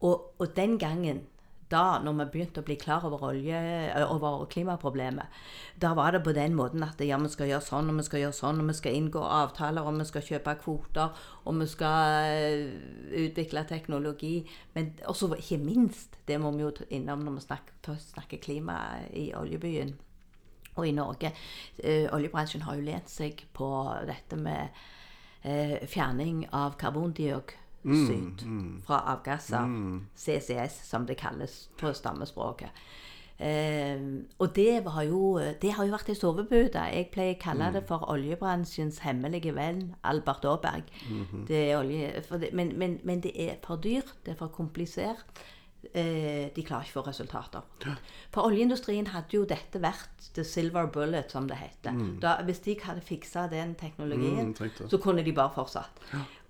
Og, 0.00 0.32
og 0.38 0.56
den 0.56 0.78
gangen 0.78 1.26
da 1.72 1.98
når 2.04 2.18
vi 2.18 2.26
begynte 2.34 2.60
å 2.62 2.66
bli 2.66 2.76
klar 2.80 3.04
over, 3.08 3.24
olje, 3.30 3.58
over 4.04 4.44
klimaproblemet, 4.52 5.40
da 5.80 5.92
var 5.96 6.12
det 6.14 6.22
på 6.26 6.34
den 6.36 6.54
måten 6.58 6.84
at 6.84 7.00
ja, 7.02 7.16
vi 7.20 7.30
skal 7.32 7.48
gjøre 7.50 7.64
sånn, 7.66 7.90
og 7.90 7.98
vi 7.98 8.06
skal 8.06 8.22
gjøre 8.26 8.36
sånn, 8.36 8.60
og 8.62 8.68
vi 8.70 8.76
skal 8.78 8.98
inngå 8.98 9.22
avtaler, 9.24 9.88
og 9.88 9.98
vi 9.98 10.06
skal 10.08 10.26
kjøpe 10.28 10.54
kvoter, 10.60 11.24
og 11.42 11.58
vi 11.58 11.68
skal 11.72 12.62
utvikle 13.24 13.64
teknologi. 13.68 14.34
Men 14.76 14.92
også 15.08 15.32
ikke 15.38 15.60
minst, 15.64 16.20
det 16.28 16.38
må 16.42 16.52
vi 16.56 16.66
jo 16.66 16.72
innom 16.92 17.24
når 17.24 17.40
vi 17.40 17.46
snakker, 17.48 18.00
snakker 18.12 18.42
klima 18.44 18.78
i 19.16 19.30
oljebyen 19.36 19.96
og 20.76 20.86
i 20.88 20.94
Norge. 20.96 21.32
Oljebransjen 22.16 22.62
har 22.64 22.78
jo 22.78 22.86
lent 22.86 23.10
seg 23.12 23.42
på 23.56 23.68
dette 24.08 24.38
med 24.40 24.84
fjerning 25.90 26.46
av 26.54 26.78
karbondioksid 26.80 27.58
fra 28.86 29.00
avgasser. 29.16 29.66
CCS, 30.16 30.80
som 30.88 31.06
det 31.06 31.16
kalles 31.16 31.68
på 31.80 31.92
stammespråket. 31.92 32.70
Eh, 33.42 33.98
og 34.38 34.52
det, 34.54 34.84
var 34.84 35.02
jo, 35.02 35.38
det 35.62 35.72
har 35.74 35.84
jo 35.88 35.94
vært 35.96 36.12
i 36.12 36.14
sovepute. 36.14 36.78
Jeg 36.94 37.08
pleier 37.10 37.34
å 37.34 37.40
kalle 37.42 37.72
det 37.74 37.82
for 37.88 38.04
oljebransjens 38.12 39.00
hemmelige 39.02 39.54
venn, 39.56 39.94
Albert 40.04 40.44
Aaberg. 40.46 40.84
det 41.48 41.62
er 41.72 41.78
olje, 41.80 42.22
for 42.28 42.38
det, 42.38 42.52
men, 42.54 42.70
men, 42.78 43.00
men 43.02 43.20
det 43.24 43.32
er 43.34 43.56
for 43.64 43.76
dyrt, 43.82 44.14
det 44.24 44.36
er 44.36 44.38
for 44.38 44.52
komplisert. 44.54 45.42
Eh, 45.92 46.52
de 46.54 46.62
klarer 46.62 46.86
ikke 46.86 47.00
å 47.00 47.02
få 47.02 47.08
resultater. 47.08 47.64
For 48.32 48.46
oljeindustrien 48.46 49.08
hadde 49.10 49.34
jo 49.34 49.42
dette 49.44 49.80
vært 49.82 50.28
the 50.36 50.44
silver 50.46 50.86
bullet, 50.86 51.32
som 51.34 51.48
det 51.50 51.58
heter. 51.58 51.98
Da, 52.22 52.36
hvis 52.46 52.62
de 52.62 52.76
hadde 52.84 53.02
fiksa 53.02 53.48
den 53.50 53.74
teknologien, 53.74 54.54
Mm, 54.54 54.88
så 54.88 54.98
kunne 55.02 55.24
de 55.26 55.32
bare 55.34 55.50
fortsatt. 55.56 55.98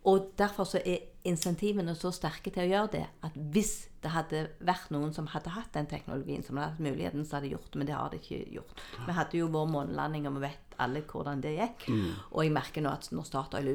Og 0.04 0.28
derfor 0.38 0.64
så 0.68 0.82
er 0.84 0.98
insentivene 1.28 1.94
så 1.98 2.10
sterke 2.14 2.50
til 2.50 2.64
å 2.64 2.70
gjøre 2.70 2.90
det, 2.96 3.04
at 3.26 3.36
hvis 3.54 3.72
det 4.02 4.10
hadde 4.10 4.40
vært 4.66 4.90
noen 4.94 5.12
som 5.14 5.28
hadde 5.30 5.52
hatt 5.54 5.70
den 5.76 5.86
teknologien, 5.90 6.42
som 6.42 6.58
hadde 6.58 6.74
hatt 6.74 6.82
muligheten, 6.82 7.24
så 7.26 7.38
hadde 7.38 7.50
de 7.50 7.54
gjort 7.54 7.70
det, 7.70 7.78
men 7.80 7.88
det 7.90 7.96
har 7.96 8.10
de 8.10 8.18
ikke 8.18 8.40
gjort. 8.56 8.82
Vi 9.06 9.16
hadde 9.16 9.38
jo 9.38 9.50
vår 9.54 9.68
månelanding, 9.70 10.26
og 10.28 10.38
vi 10.38 10.48
vet 10.48 10.76
alle 10.82 11.04
hvordan 11.06 11.44
det 11.44 11.54
gikk. 11.56 11.86
Og 12.32 12.42
jeg 12.42 12.54
merker 12.54 12.84
nå 12.84 12.94
at 12.96 13.10
når 13.14 13.28
Statoil 13.28 13.70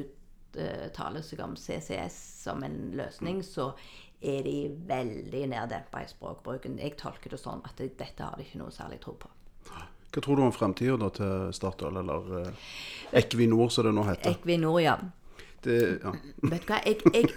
uttaler 0.58 1.24
seg 1.24 1.40
om 1.44 1.56
CCS 1.56 2.18
som 2.44 2.62
en 2.66 2.78
løsning, 2.98 3.40
så 3.46 3.70
er 4.20 4.42
de 4.42 4.56
veldig 4.88 5.44
neddempa 5.52 6.02
i 6.02 6.10
språkbruken. 6.10 6.78
Jeg 6.82 6.96
tolker 6.98 7.32
det 7.32 7.40
sånn 7.40 7.62
at 7.64 7.78
dette 7.78 8.18
har 8.18 8.36
de 8.36 8.44
ikke 8.44 8.60
noe 8.60 8.74
særlig 8.74 8.98
tro 9.04 9.14
på. 9.20 9.30
Hva 9.68 10.22
tror 10.24 10.40
du 10.40 10.42
om 10.46 10.54
fremtida 10.54 11.10
til 11.14 11.52
Statoil, 11.52 12.00
eller 12.00 12.28
eh, 12.40 12.68
Equinor, 13.20 13.68
som 13.70 13.84
det 13.86 13.92
nå 13.94 14.06
heter? 14.08 14.38
Equinor, 14.38 14.80
ja. 14.80 14.96
Det, 15.64 15.98
ja. 16.04 16.12
Vet 16.52 16.66
du 16.66 16.72
hva, 16.72 16.78
jeg, 16.86 17.00
jeg, 17.14 17.30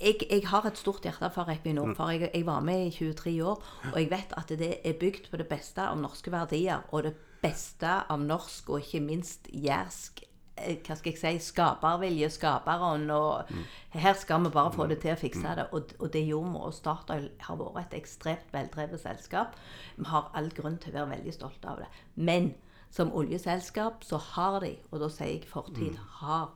jeg, 0.00 0.14
jeg 0.30 0.44
har 0.48 0.68
et 0.68 0.80
stort 0.80 1.04
hjerte 1.04 1.30
for 1.34 1.50
Equinor. 1.52 1.92
Jeg, 2.12 2.30
jeg 2.32 2.46
var 2.46 2.62
med 2.64 2.86
i 2.86 2.92
23 2.94 3.34
år, 3.44 3.64
og 3.92 3.98
jeg 4.00 4.10
vet 4.10 4.32
at 4.40 4.52
det 4.60 4.70
er 4.84 5.00
bygd 5.00 5.28
på 5.30 5.40
det 5.40 5.48
beste 5.50 5.84
av 5.84 5.98
norske 6.00 6.32
verdier. 6.32 6.86
Og 6.92 7.04
det 7.08 7.14
beste 7.42 8.00
av 8.08 8.20
norsk, 8.22 8.72
og 8.72 8.86
ikke 8.86 9.02
minst 9.04 9.50
jærsk 9.52 10.22
eh, 10.56 10.78
hva 10.86 10.96
skal 10.98 11.12
jeg 11.12 11.20
si, 11.20 11.50
skapervilje, 11.50 12.30
skaperånd. 12.34 13.12
Og 13.14 13.52
her 13.94 14.16
skal 14.18 14.46
vi 14.46 14.54
bare 14.54 14.72
få 14.74 14.88
det 14.90 15.00
til 15.04 15.14
å 15.14 15.20
fikse 15.20 15.56
det. 15.60 15.68
Og, 15.76 15.92
og 15.98 16.12
det 16.14 16.24
gjorde 16.26 16.54
vi. 16.54 16.62
Og 16.68 16.78
Statoil 16.78 17.28
har 17.46 17.60
vært 17.60 17.92
et 17.92 18.00
ekstremt 18.00 18.54
veldrevet 18.54 19.02
selskap. 19.02 19.58
Vi 19.98 20.08
har 20.08 20.32
all 20.38 20.50
grunn 20.56 20.80
til 20.80 20.96
å 20.96 21.02
være 21.02 21.18
veldig 21.18 21.36
stolte 21.36 21.74
av 21.74 21.84
det. 21.84 21.92
Men 22.16 22.54
som 22.90 23.12
oljeselskap 23.12 24.04
så 24.04 24.16
har 24.32 24.62
de, 24.64 24.72
og 24.90 25.02
da 25.02 25.10
sier 25.12 25.34
jeg 25.34 25.50
fortid, 25.50 25.98
har 26.22 26.48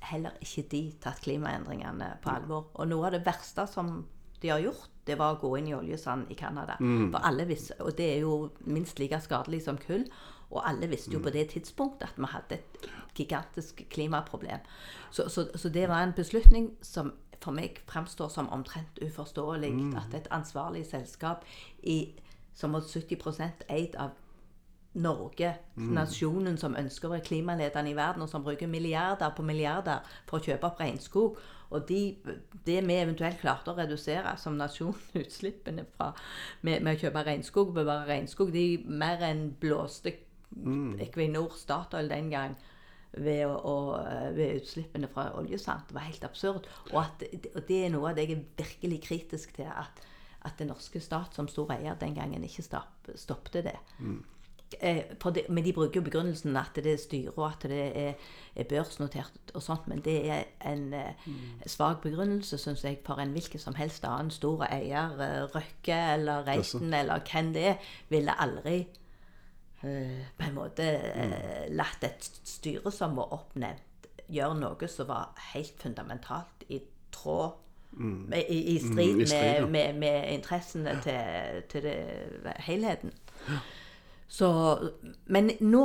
heller 0.00 0.30
ikke 0.40 0.62
de 0.70 0.82
tatt 1.00 1.20
klimaendringene 1.24 2.18
på 2.22 2.30
alvor. 2.30 2.70
Og 2.74 2.88
noe 2.88 3.06
av 3.06 3.12
det 3.16 3.24
verste 3.26 3.66
som 3.70 4.06
de 4.42 4.48
har 4.48 4.60
gjort, 4.60 4.88
det 5.06 5.18
var 5.18 5.34
å 5.36 5.40
gå 5.40 5.52
inn 5.58 5.68
i 5.68 5.74
oljesand 5.74 6.30
i 6.30 6.34
Canada. 6.34 6.76
Mm. 6.80 7.12
For 7.12 7.20
alle 7.24 7.46
visste, 7.46 7.74
Og 7.80 7.96
det 7.96 8.16
er 8.16 8.20
jo 8.20 8.50
minst 8.66 8.98
like 8.98 9.20
skadelig 9.20 9.62
som 9.64 9.78
kull. 9.78 10.04
Og 10.50 10.62
alle 10.68 10.86
visste 10.88 11.10
Mm. 11.10 11.14
jo 11.14 11.22
på 11.22 11.32
det 11.32 11.48
tidspunktet 11.50 12.02
at 12.08 12.16
vi 12.16 12.24
hadde 12.24 12.54
et 12.54 12.88
gigantisk 13.16 13.86
klimaproblem. 13.90 14.60
Så, 15.10 15.28
så, 15.28 15.48
så 15.54 15.68
det 15.68 15.88
var 15.88 16.02
en 16.02 16.12
beslutning 16.12 16.76
som 16.82 17.12
for 17.40 17.52
meg 17.52 17.80
fremstår 17.86 18.28
som 18.28 18.48
omtrent 18.48 18.98
uforståelig. 19.02 19.72
Mm. 19.72 19.96
At 19.96 20.14
et 20.14 20.28
ansvarlig 20.30 20.86
selskap 20.86 21.44
i, 21.82 22.14
som 22.54 22.72
var 22.72 22.80
70% 22.80 23.66
eid 23.68 23.96
av 23.96 24.10
Norge, 24.96 25.50
nasjonen 25.76 26.56
som 26.60 26.76
ønsker 26.78 27.08
å 27.08 27.12
være 27.12 27.26
klimaledende 27.26 27.92
i 27.92 27.96
verden, 27.96 28.24
og 28.24 28.30
som 28.32 28.44
bruker 28.44 28.70
milliarder 28.70 29.34
på 29.36 29.44
milliarder 29.44 30.04
for 30.28 30.38
å 30.38 30.46
kjøpe 30.46 30.70
opp 30.70 30.80
regnskog. 30.80 31.40
Og 31.74 31.88
de, 31.88 32.00
det 32.64 32.78
vi 32.86 32.96
eventuelt 32.96 33.40
klarte 33.42 33.72
å 33.72 33.76
redusere 33.76 34.36
som 34.40 34.56
nasjon, 34.56 34.96
utslippene 35.22 35.84
fra, 35.96 36.12
med, 36.62 36.80
med 36.80 36.96
å 36.96 37.02
kjøpe 37.04 37.26
regnskog, 37.26 37.74
bevare 37.76 38.08
regnskog, 38.08 38.54
de 38.54 38.68
mer 38.86 39.24
enn 39.26 39.50
blåste 39.60 40.14
Equinor, 41.02 41.52
Statoil 41.58 42.08
den 42.08 42.30
gang 42.32 42.54
ved, 43.16 43.44
å, 43.46 43.76
ved 44.36 44.62
utslippene 44.62 45.10
fra 45.12 45.28
oljesand. 45.36 45.88
Det 45.88 45.96
var 45.96 46.06
helt 46.06 46.24
absurd. 46.24 46.68
Og, 46.92 47.00
at, 47.02 47.24
og 47.52 47.64
det 47.68 47.82
er 47.84 47.92
noe 47.92 48.12
av 48.12 48.18
det 48.18 48.28
jeg 48.28 48.38
er 48.38 48.46
virkelig 48.62 49.00
kritisk 49.04 49.56
til. 49.58 49.68
At, 49.68 50.04
at 50.46 50.56
den 50.60 50.70
norske 50.70 51.02
stat 51.02 51.34
som 51.34 51.48
stor 51.50 51.72
eier 51.74 51.98
den 51.98 52.14
gangen 52.16 52.44
ikke 52.46 52.64
stoppet 52.64 53.64
det. 53.66 53.76
For 53.98 54.35
det, 54.70 55.42
men 55.48 55.64
de 55.64 55.72
bruker 55.72 56.00
jo 56.00 56.04
begrunnelsen 56.04 56.56
at 56.56 56.74
det 56.74 56.92
er 56.92 56.98
styre 56.98 57.32
og 57.36 57.46
at 57.48 57.66
det 57.70 57.82
er, 57.96 58.12
er 58.56 58.68
børsnotert 58.68 59.52
og 59.54 59.62
sånt, 59.62 59.88
men 59.88 60.00
det 60.04 60.16
er 60.30 60.42
en 60.66 60.88
mm. 60.90 61.66
svak 61.66 62.00
begrunnelse, 62.02 62.58
syns 62.58 62.84
jeg, 62.84 62.98
for 63.06 63.22
en 63.22 63.34
hvilken 63.36 63.62
som 63.62 63.74
helst 63.78 64.04
annen 64.04 64.30
stor 64.30 64.66
eier. 64.66 65.14
Eh, 65.22 65.42
Røkke 65.54 65.98
eller 66.14 66.46
Reiten 66.46 66.94
eller 66.94 67.22
hvem 67.30 67.52
det 67.54 67.66
er, 67.72 67.76
ville 68.08 68.40
aldri 68.42 68.80
uh, 69.84 70.24
på 70.38 70.48
en 70.48 70.56
måte 70.56 70.88
uh, 71.14 71.62
latt 71.70 72.04
et 72.04 72.30
styre 72.44 72.92
som 72.92 73.16
var 73.16 73.32
oppnevnt, 73.38 74.10
gjøre 74.26 74.58
noe 74.58 74.90
som 74.90 75.06
var 75.06 75.30
helt 75.52 75.78
fundamentalt 75.82 76.66
i 76.68 76.80
tråd 77.14 77.62
med, 77.96 78.42
i, 78.48 78.74
i 78.74 78.78
strid, 78.78 79.14
Mm, 79.14 79.20
i 79.20 79.26
strid, 79.26 79.40
ja. 79.40 79.60
med, 79.66 79.70
med, 79.70 79.94
med 79.94 80.32
interessene 80.32 80.98
til, 81.02 81.62
til 81.70 81.82
det, 81.82 81.96
helheten. 82.66 83.12
Så, 84.28 84.48
men 85.30 85.52
nå, 85.60 85.84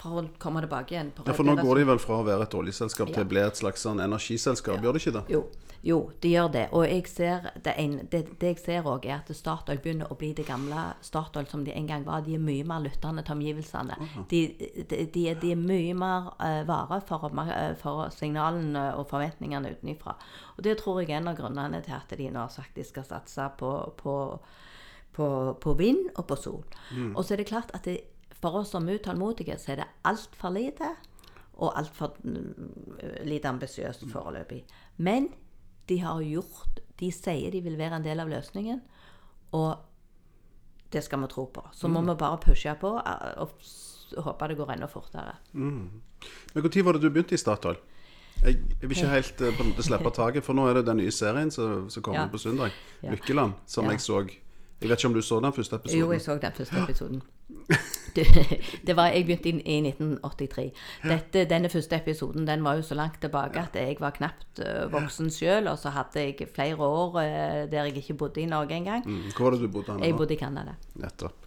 for 0.00 0.20
å 0.20 0.26
komme 0.40 0.62
tilbake 0.64 0.94
igjen 0.94 1.10
på 1.14 1.26
Ja, 1.26 1.34
For 1.36 1.46
nå 1.46 1.56
går 1.60 1.82
de 1.82 1.88
vel 1.92 2.02
fra 2.02 2.20
å 2.20 2.26
være 2.26 2.46
et 2.46 2.54
oljeselskap 2.56 3.10
til 3.12 3.24
å 3.24 3.28
bli 3.28 3.42
et 3.42 3.58
slags 3.58 3.84
sånn 3.84 4.00
energiselskap, 4.02 4.80
gjør 4.80 4.96
de 4.96 5.02
ikke 5.02 5.16
det? 5.18 5.24
Jo, 5.32 5.42
jo, 5.82 5.98
de 6.20 6.28
gjør 6.34 6.48
det. 6.52 6.64
Og 6.76 6.84
jeg 6.84 7.06
ser 7.08 7.46
det, 7.64 7.72
en, 7.80 7.94
det, 8.12 8.20
det 8.40 8.52
jeg 8.52 8.60
ser 8.60 8.88
òg, 8.88 9.06
er 9.08 9.22
at 9.22 9.30
Statoil 9.36 9.80
begynner 9.80 10.10
å 10.12 10.16
bli 10.20 10.32
det 10.36 10.44
gamle 10.48 10.90
Statoil 11.04 11.48
som 11.48 11.64
de 11.64 11.72
en 11.72 11.88
gang 11.88 12.04
var. 12.04 12.24
De 12.26 12.36
er 12.36 12.42
mye 12.44 12.66
mer 12.68 12.82
lyttende 12.84 13.24
til 13.24 13.38
omgivelsene. 13.38 13.96
De, 14.30 14.42
de, 14.60 15.04
de, 15.14 15.26
de 15.40 15.52
er 15.54 15.60
mye 15.60 15.94
mer 15.96 16.32
uh, 16.36 16.62
vare 16.68 17.00
for, 17.08 17.28
eh, 17.46 17.72
for 17.80 18.12
signalene 18.12 18.90
og 19.00 19.08
forventningene 19.12 19.72
utenfra. 19.76 20.18
Og 20.58 20.64
det 20.68 20.76
tror 20.82 21.00
jeg 21.00 21.14
er 21.14 21.22
en 21.22 21.32
av 21.32 21.40
grunnene 21.40 21.80
til 21.86 21.96
at 21.96 22.12
de 22.12 22.28
nå 22.28 22.44
har 22.44 22.52
sagt 22.52 22.76
de 22.76 22.84
skal 22.84 23.08
satse 23.08 23.48
på, 23.60 23.72
på, 24.00 24.16
på, 25.12 25.26
på 25.60 25.74
vind 25.78 26.08
og 26.16 26.26
på 26.30 26.36
sol. 26.36 26.64
Og 27.14 27.24
så 27.24 27.34
er 27.34 27.42
det 27.42 27.46
klart 27.50 27.70
at 27.74 27.84
det, 27.84 27.98
for 28.40 28.60
oss 28.62 28.70
som 28.74 28.88
er 28.88 28.98
utålmodige, 29.00 29.58
så 29.58 29.72
er 29.74 29.82
det 29.82 29.88
altfor 30.08 30.52
lite 30.54 30.92
og 31.60 31.74
altfor 31.76 32.14
lite 33.28 33.48
ambisiøst 33.48 34.06
foreløpig. 34.12 34.62
Men 34.96 35.28
de 35.88 35.98
har 36.00 36.22
gjort 36.22 36.80
De 37.00 37.08
sier 37.12 37.50
de 37.50 37.62
vil 37.64 37.78
være 37.80 37.96
en 37.96 38.04
del 38.04 38.20
av 38.20 38.28
løsningen, 38.28 38.80
og 39.56 39.78
det 40.92 41.00
skal 41.04 41.22
vi 41.22 41.28
tro 41.32 41.46
på. 41.48 41.62
Så 41.72 41.88
må 41.88 42.02
vi 42.04 42.14
bare 42.18 42.36
pushe 42.42 42.74
på 42.80 42.90
eh, 43.00 43.40
og 43.40 43.54
håpe 44.26 44.48
det 44.50 44.56
går 44.58 44.72
enda 44.74 44.88
fortere. 44.90 45.32
Men 45.52 46.02
Når 46.54 46.82
var 46.84 46.92
det 46.92 47.00
du 47.02 47.08
begynte 47.10 47.34
i 47.34 47.38
Statoil? 47.40 47.78
Jeg, 48.44 48.56
jeg 48.80 48.88
vil 48.88 48.96
ikke 48.98 49.08
helt 49.14 49.40
eh, 49.40 49.56
på 49.56 49.62
en 49.64 49.70
måte 49.70 49.82
slippe 49.86 50.10
taket, 50.16 50.44
for 50.44 50.52
nå 50.56 50.66
er 50.68 50.74
det 50.74 50.86
den 50.86 51.00
nye 51.00 51.10
serien 51.10 51.50
som, 51.50 51.88
som 51.90 52.02
kommer 52.02 52.20
Ja. 52.20 52.28
på 52.28 52.38
søndag. 52.38 52.70
Lykkeland, 53.02 53.52
som 53.66 53.84
Ja. 53.84 53.90
jeg 53.92 54.00
så. 54.00 54.20
Jeg 54.80 54.88
vet 54.88 54.98
ikke 54.98 55.08
om 55.10 55.14
du 55.14 55.20
så 55.22 55.40
den 55.44 55.52
første 55.52 55.76
episoden? 55.76 56.00
Jo, 56.00 56.12
jeg 56.12 56.22
så 56.24 56.36
den 56.40 56.52
første 56.56 56.82
episoden. 56.84 57.22
Det, 58.10 58.24
det 58.86 58.94
var, 58.98 59.12
jeg 59.14 59.22
begynte 59.22 59.48
i, 59.48 59.52
i 59.70 59.76
1983. 59.86 60.64
Dette, 61.04 61.44
denne 61.46 61.68
første 61.70 61.94
episoden 62.00 62.46
den 62.48 62.64
var 62.66 62.80
jo 62.80 62.82
så 62.82 62.96
langt 62.98 63.20
tilbake 63.22 63.60
at 63.62 63.76
jeg 63.78 64.00
var 64.02 64.16
knapt 64.16 64.58
eh, 64.64 64.88
voksen 64.90 65.30
sjøl. 65.30 65.68
Og 65.70 65.78
så 65.78 65.92
hadde 65.94 66.24
jeg 66.24 66.48
flere 66.54 66.82
år 66.82 67.20
eh, 67.22 67.60
der 67.70 67.86
jeg 67.86 68.02
ikke 68.02 68.16
bodde 68.24 68.42
i 68.42 68.48
Norge 68.50 68.74
engang. 68.74 69.06
Mm, 69.06 69.30
Hvor 69.36 69.44
var 69.46 69.54
det 69.54 69.60
du 69.62 69.68
bodde? 69.68 69.94
da? 69.94 70.08
Jeg 70.08 70.18
bodde 70.18 70.34
i 70.34 70.40
Canada. 70.40 70.74
Nettopp. 70.98 71.46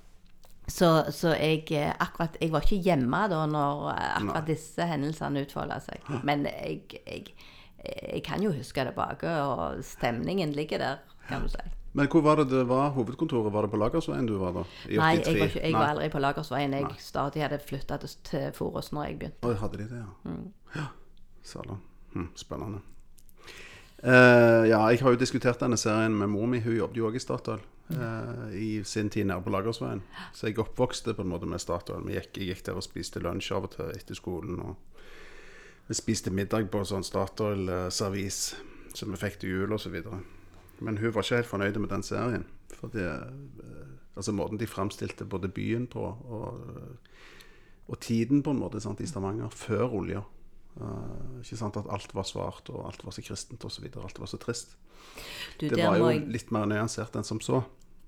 Så, 0.71 0.93
så 1.11 1.33
jeg, 1.35 1.65
eh, 1.75 1.91
akkurat, 1.99 2.39
jeg 2.39 2.51
var 2.55 2.63
ikke 2.63 2.79
hjemme 2.87 3.25
da 3.33 3.43
når 3.51 3.89
akkurat 3.97 4.47
disse 4.47 4.87
hendelsene 4.87 5.43
utfolda 5.43 5.81
seg. 5.83 6.07
Men 6.23 6.47
jeg, 6.47 6.85
jeg, 7.03 7.35
jeg 7.83 8.23
kan 8.23 8.39
jo 8.45 8.55
huske 8.55 8.87
tilbake, 8.87 9.27
og 9.43 9.83
stemningen 9.83 10.55
ligger 10.55 10.79
der, 10.79 11.03
kan 11.27 11.43
du 11.43 11.51
si. 11.51 11.67
Men 11.93 12.09
hvor 12.09 12.23
var 12.25 12.39
det 12.41 12.47
det 12.49 12.63
var 12.69 12.89
hovedkontoret? 12.95 13.53
Var 13.53 13.67
det 13.67 13.71
på 13.71 13.77
Lagersveien 13.77 14.25
du 14.25 14.33
var 14.41 14.55
da? 14.55 14.63
I 14.89 14.97
Nei, 14.97 15.11
83? 15.19 15.27
jeg 15.27 15.39
var, 15.39 15.51
ikke, 15.51 15.61
jeg 15.61 15.73
var 15.77 15.91
aldri 15.91 16.07
på 16.09 16.21
Lagersveien. 16.23 16.73
Jeg 16.73 17.03
stadig 17.05 17.43
hadde 17.45 17.59
flytta 17.61 17.99
til, 18.01 18.47
Forus 18.57 18.89
når 18.95 19.05
jeg 19.05 19.19
begynte. 19.19 19.49
Og 19.49 19.61
hadde 19.61 19.77
de 19.83 19.89
det, 19.91 20.01
ja? 20.01 20.31
Mm. 20.31 20.47
Ja, 20.75 20.87
Salan. 21.45 21.83
Hm, 22.15 22.31
spennende. 22.35 22.81
Uh, 24.03 24.65
ja, 24.67 24.81
jeg 24.91 24.99
har 24.99 25.13
jo 25.13 25.19
diskutert 25.21 25.61
denne 25.61 25.77
serien 25.77 26.17
med 26.17 26.33
mor 26.33 26.49
mi. 26.49 26.59
Hun 26.65 26.75
jobbet 26.75 26.97
jo 26.97 27.07
òg 27.11 27.21
i 27.21 27.23
Statoil 27.23 27.61
Uh, 27.89 28.55
i 28.55 28.83
sin 28.83 29.09
tid 29.09 29.25
nede 29.25 29.41
på 29.43 29.51
Lagersveien. 29.51 30.01
Så 30.33 30.47
jeg 30.47 30.59
oppvokste 30.59 31.13
på 31.13 31.21
en 31.21 31.27
måte 31.27 31.45
med 31.45 31.59
Statoil. 31.59 32.05
Vi 32.07 32.15
gikk, 32.15 32.37
jeg 32.39 32.47
gikk 32.47 32.65
der 32.65 32.79
og 32.79 32.85
spiste 32.85 33.19
lunsj 33.19 33.51
av 33.53 33.67
og 33.67 33.73
til 33.75 33.91
etter 33.91 34.17
skolen. 34.17 34.61
Og 34.63 35.89
vi 35.89 35.97
spiste 35.97 36.31
middag 36.31 36.71
på 36.71 36.83
sånn 36.87 37.03
Statoil-servis 37.03 38.39
som 38.95 39.11
vi 39.11 39.19
fikk 39.19 39.41
til 39.41 39.51
jul 39.57 39.75
osv. 39.75 39.99
Men 40.83 40.97
hun 40.99 41.13
var 41.15 41.23
ikke 41.23 41.39
helt 41.41 41.49
fornøyd 41.49 41.79
med 41.79 41.89
den 41.93 42.03
serien. 42.03 42.45
Fordi, 42.75 42.99
eh, 43.07 43.89
altså 44.19 44.33
måten 44.35 44.59
de 44.59 44.67
framstilte 44.67 45.25
både 45.25 45.47
byen 45.49 45.87
på 45.87 46.03
og, 46.03 46.59
og 47.87 47.99
tiden 48.03 48.43
på 48.43 48.51
en 48.51 48.59
måte 48.59 48.81
sant, 48.83 48.99
i 49.03 49.07
Stavanger 49.07 49.49
før 49.53 49.95
olja. 50.01 50.21
Uh, 50.73 51.37
ikke 51.43 51.57
sant 51.59 51.75
At 51.77 51.85
alt 51.93 52.15
var 52.17 52.25
svart, 52.25 52.69
og 52.73 52.87
alt 52.89 53.03
var 53.05 53.13
så 53.13 53.21
kristent 53.21 53.61
osv. 53.67 53.85
Alt 54.01 54.17
var 54.19 54.25
så 54.31 54.39
trist. 54.41 54.75
Du, 55.61 55.67
Det 55.69 55.77
var 55.77 55.99
jo 56.01 56.07
litt 56.33 56.49
mer 56.51 56.65
nyansert 56.65 57.13
enn 57.19 57.23
som 57.27 57.39
så. 57.45 57.59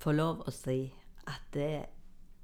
få 0.02 0.12
lov 0.18 0.42
å 0.48 0.52
si 0.52 0.92
at 1.30 1.46
det 1.54 1.86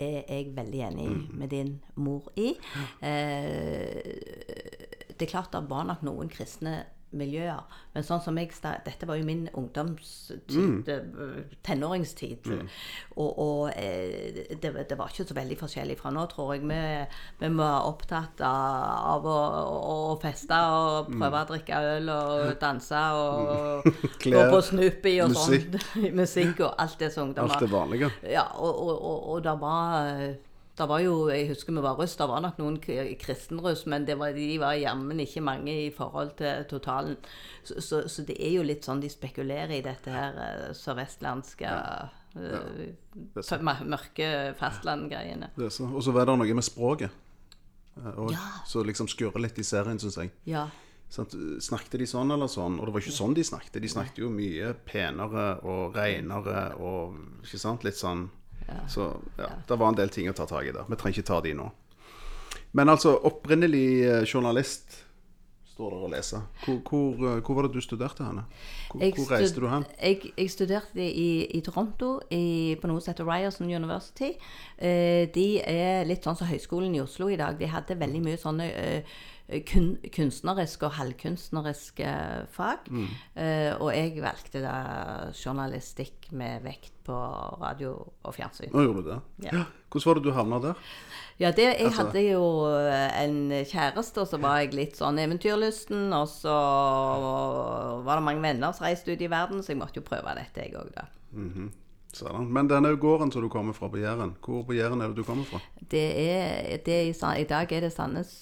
er 0.01 0.23
jeg 0.29 0.53
veldig 0.55 0.79
enig 0.87 1.07
Mm. 1.09 1.27
med 1.39 1.49
din 1.49 1.71
mor 1.95 2.29
i. 2.37 2.53
Uh, 3.01 4.01
det 5.17 5.25
er 5.27 5.31
klart 5.31 5.51
det 5.53 5.65
var 5.69 5.83
nok 5.89 6.01
noen 6.05 6.29
kristne 6.29 6.85
miljøer, 7.11 7.61
men 7.93 8.03
sånn 8.07 8.21
som 8.23 8.37
jeg 8.39 8.51
Dette 8.85 9.05
var 9.07 9.17
jo 9.19 9.25
min 9.27 9.47
ungdomstid, 9.53 10.41
Mm. 10.51 10.83
tenåringstid. 11.63 12.43
tenåringstid. 12.43 12.69
Og, 13.17 13.39
og 13.39 13.71
eh, 13.75 14.45
det, 14.61 14.71
det 14.89 14.97
var 14.97 15.09
ikke 15.11 15.25
så 15.27 15.35
veldig 15.35 15.57
forskjellig 15.59 15.97
fra 15.99 16.11
nå, 16.11 16.25
tror 16.31 16.53
jeg. 16.55 16.63
Vi, 16.67 16.79
vi 17.41 17.49
var 17.57 17.87
opptatt 17.89 18.41
av, 18.47 19.25
å, 19.25 19.39
å, 20.13 20.19
feste 20.21 20.55
og 20.55 21.09
Mm. 21.11 21.19
prøve 21.19 21.41
å 21.41 21.49
drikke 21.51 21.81
øl 21.95 22.09
og 22.13 22.53
danse 22.63 23.01
og 23.17 23.83
gå 24.23 24.45
på 24.53 24.61
Snoopy 24.69 25.15
og 25.25 25.35
sånn. 25.35 25.79
Musikk 26.21 26.59
og 26.63 26.75
alt 26.79 26.97
det 26.99 27.11
som 27.13 27.27
ungdommer 27.29 27.51
Alt 27.57 27.65
det 27.65 27.71
vanlige. 27.71 28.11
ja, 28.31 28.45
og, 28.55 28.71
og, 28.87 28.95
og, 29.01 29.29
og 29.35 29.43
det 29.43 29.57
var 29.61 30.33
det 30.77 30.87
var 30.87 30.99
jo, 31.03 31.27
Jeg 31.29 31.49
husker 31.49 31.73
vi 31.75 31.81
var 31.83 31.97
russ, 31.99 32.15
det 32.15 32.27
var 32.29 32.41
nok 32.41 32.57
noen 32.61 32.77
kristenruss, 33.19 33.85
men 33.91 34.05
det 34.07 34.15
var, 34.17 34.31
de 34.33 34.57
var 34.61 34.73
jammen 34.79 35.19
ikke 35.19 35.41
mange 35.43 35.73
i 35.87 35.89
forhold 35.93 36.31
til 36.39 36.63
totalen. 36.69 37.17
Så, 37.63 37.81
så, 37.81 37.99
så 38.09 38.23
det 38.25 38.37
er 38.39 38.53
jo 38.55 38.63
litt 38.63 38.87
sånn 38.87 39.01
de 39.03 39.09
spekulerer 39.11 39.75
i 39.77 39.81
dette 39.85 40.09
her 40.15 40.37
eh, 40.39 40.69
sørvestlandske 40.73 41.67
ja. 41.67 42.07
ja. 42.39 42.61
mør- 43.61 43.83
mørke 43.85 44.29
fastlandgreiene. 44.59 45.51
Og 45.59 46.01
så 46.03 46.11
var 46.15 46.25
det 46.31 46.37
noe 46.39 46.53
med 46.57 46.63
språket. 46.65 47.11
eh, 47.97 48.13
Og 48.17 48.31
Ja. 48.31 48.39
Så 48.65 48.83
liksom 48.87 49.07
skurrer 49.11 49.41
litt 49.43 49.59
i 49.59 49.63
serien, 49.67 49.99
syns 49.99 50.17
jeg. 50.17 50.31
Ja. 50.45 50.67
Sånn, 51.11 51.27
Snakket 51.59 51.99
de 51.99 52.05
sånn 52.07 52.31
eller 52.31 52.47
sånn? 52.47 52.79
Og 52.79 52.85
det 52.87 52.93
var 52.95 53.01
ikke 53.03 53.11
sånn 53.19 53.33
de 53.35 53.43
snakket. 53.43 53.81
De 53.83 53.87
snakket 53.91 54.21
jo 54.23 54.29
mye 54.31 54.73
penere 54.87 55.59
og 55.67 55.95
renere 55.99 56.69
og 56.79 57.17
ikke 57.43 57.59
sant? 57.59 57.83
Litt 57.83 57.99
sånn 57.99 58.29
Så 58.91 59.07
ja, 59.37 59.51
det 59.67 59.77
var 59.77 59.91
en 59.91 59.99
del 59.99 60.11
ting 60.13 60.29
å 60.31 60.35
ta 60.37 60.47
tak 60.49 60.67
i 60.67 60.73
der. 60.75 60.89
Vi 60.89 60.99
trenger 60.99 61.21
ikke 61.21 61.29
ta 61.31 61.39
de 61.45 61.55
nå. 61.57 61.69
Men 62.77 62.91
altså, 62.91 63.15
opprinnelig 63.27 63.87
eh, 64.07 64.21
journalist 64.25 65.01
står 65.71 65.95
der 65.95 66.05
å 66.05 66.09
lese. 66.11 66.39
Hvor, 66.65 66.77
hvor, 66.87 67.25
eh, 67.29 67.41
hvor 67.45 67.57
var 67.57 67.67
det 67.67 67.73
du 67.75 67.83
studerte 67.83 68.25
henne? 68.25 68.43
Hvor, 68.91 69.03
hvor 69.17 69.31
reiste 69.33 69.63
du 69.63 69.67
hen? 69.71 69.85
Jeg, 69.97 70.31
jeg 70.37 70.53
studerte 70.53 71.03
i, 71.03 71.29
i 71.57 71.61
Toronto, 71.65 72.13
i, 72.31 72.77
på 72.81 72.89
noe 72.91 73.01
som 73.01 73.13
heter 73.13 73.27
Ryerson 73.27 73.69
University. 73.71 74.33
Eh, 74.77 75.27
de 75.33 75.47
er 75.63 76.07
litt 76.09 76.27
sånn 76.27 76.37
som 76.39 76.49
Høgskolen 76.51 76.95
i 76.95 77.03
Oslo 77.03 77.31
i 77.31 77.39
dag. 77.39 77.57
De 77.59 77.69
hadde 77.71 77.99
veldig 77.99 78.23
mye 78.27 78.41
sånne 78.41 78.69
eh, 78.71 79.19
kun, 79.67 79.97
kunstneriske 80.15 80.85
og 80.87 80.93
halvkunstneriske 80.99 82.11
fag. 82.55 82.87
Eh, 83.35 83.73
og 83.81 83.91
jeg 83.95 84.15
valgte 84.23 84.61
da 84.63 84.75
journalistikk 85.35 86.31
med 86.31 86.63
vekt 86.63 86.93
på 87.03 87.17
radio 87.61 87.95
og 88.23 88.35
fjernsyn. 88.35 88.71
Nå 88.73 88.85
gjorde 88.85 89.03
du 89.03 89.09
det? 89.11 89.19
Ja. 89.49 89.63
Hvordan 89.91 90.07
var 90.07 90.19
det 90.19 90.23
du 90.23 90.31
havna 90.37 90.59
der? 90.63 90.73
Ja, 91.41 91.49
det, 91.51 91.63
jeg 91.65 91.85
Altså- 91.89 92.05
hadde 92.05 92.21
jo 92.31 92.43
eh, 92.69 93.23
en 93.23 93.37
kjæreste, 93.65 94.21
og 94.21 94.27
så 94.29 94.37
var 94.39 94.59
jeg 94.61 94.73
litt 94.77 94.95
sånn 94.95 95.17
eventyrlysten. 95.19 96.13
Og 96.13 96.27
så 96.29 96.53
var 98.05 98.15
det 98.19 98.23
mange 98.25 98.41
venner 98.45 98.71
som 98.75 98.85
reiste 98.85 99.11
ut 99.13 99.21
i 99.21 99.29
verden, 99.31 99.61
så 99.63 99.73
jeg 99.73 99.81
måtte 99.81 99.99
jo 100.01 100.05
prøve 100.07 100.35
dette, 100.37 100.63
jeg 100.67 100.75
òg, 100.77 100.91
da. 100.95 101.07
Sånn. 101.33 101.71
Men 102.43 102.67
denne 102.67 102.91
gården 102.99 103.31
som 103.31 103.43
du 103.43 103.49
kommer 103.49 103.75
fra 103.77 103.87
på 103.91 104.01
Jæren, 104.01 104.33
hvor 104.43 104.65
på 104.67 104.75
Jæren 104.75 105.01
er 105.01 105.11
det 105.11 105.21
du 105.21 105.27
kommer 105.27 105.47
fra? 105.47 105.61
Det 105.79 106.03
er, 106.21 106.81
det 106.85 106.95
er 106.97 107.09
i, 107.09 107.13
I 107.41 107.45
dag 107.47 107.71
er 107.71 107.85
det 107.85 107.91
Sandnes 107.93 108.33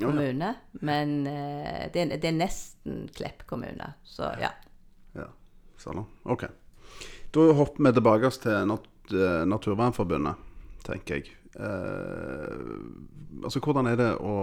kommune, 0.00 0.52
men 0.80 1.16
eh, 1.26 1.86
det, 1.92 2.04
er, 2.04 2.14
det 2.22 2.30
er 2.30 2.36
nesten 2.36 3.08
Klepp 3.16 3.46
kommune. 3.50 3.92
Så 4.06 4.30
ja. 4.40 4.52
Ja, 5.16 5.26
sånn. 5.82 6.04
Ok. 6.24 6.46
Da 7.34 7.48
hopper 7.58 7.88
vi 7.88 7.96
tilbake 7.98 8.30
til 8.40 8.70
nat 8.70 8.92
Naturvernforbundet, 9.46 10.46
tenker 10.86 11.20
jeg. 11.20 11.34
Eh, 11.56 12.54
altså, 13.44 13.60
hvordan 13.62 13.86
er 13.90 14.00
det 14.00 14.12
å 14.20 14.34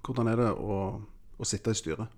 Hvordan 0.00 0.30
er 0.32 0.40
det 0.40 0.48
å, 0.56 0.76
å 1.36 1.46
sitte 1.46 1.74
i 1.74 1.76
styret 1.76 2.08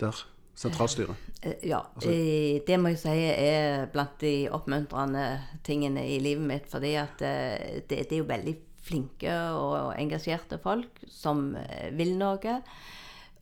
der? 0.00 0.16
Sentralstyret. 0.54 1.16
Eh, 1.42 1.54
Ja, 1.68 1.82
Altså- 1.96 2.64
det 2.66 2.80
må 2.80 2.88
jeg 2.88 2.98
si 2.98 3.08
er 3.10 3.86
blant 3.92 4.18
de 4.20 4.48
oppmuntrende 4.50 5.40
tingene 5.64 6.06
i 6.06 6.18
livet 6.18 6.46
mitt. 6.46 6.66
Fordi 6.70 6.94
at 6.94 7.22
eh, 7.22 7.80
det, 7.88 8.08
det 8.08 8.12
er 8.12 8.22
jo 8.22 8.24
veldig 8.30 8.56
flinke 8.84 9.32
og 9.56 9.94
engasjerte 9.98 10.58
folk 10.62 11.00
som 11.08 11.56
eh, 11.56 11.90
vil 11.96 12.16
noe. 12.18 12.60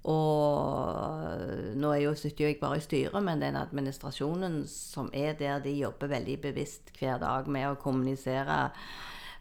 Og 0.04 1.76
nå 1.78 1.90
er 1.94 2.00
jo, 2.02 2.14
sitter 2.18 2.44
jo 2.44 2.50
jeg 2.50 2.60
bare 2.60 2.80
i 2.80 2.84
styret, 2.84 3.22
men 3.22 3.42
den 3.42 3.54
administrasjonen 3.58 4.62
som 4.70 5.10
er 5.14 5.36
der, 5.38 5.60
de 5.62 5.76
jobber 5.78 6.10
veldig 6.10 6.40
bevisst 6.42 6.90
hver 6.98 7.20
dag 7.22 7.46
med 7.46 7.68
å 7.68 7.76
kommunisere 7.78 8.70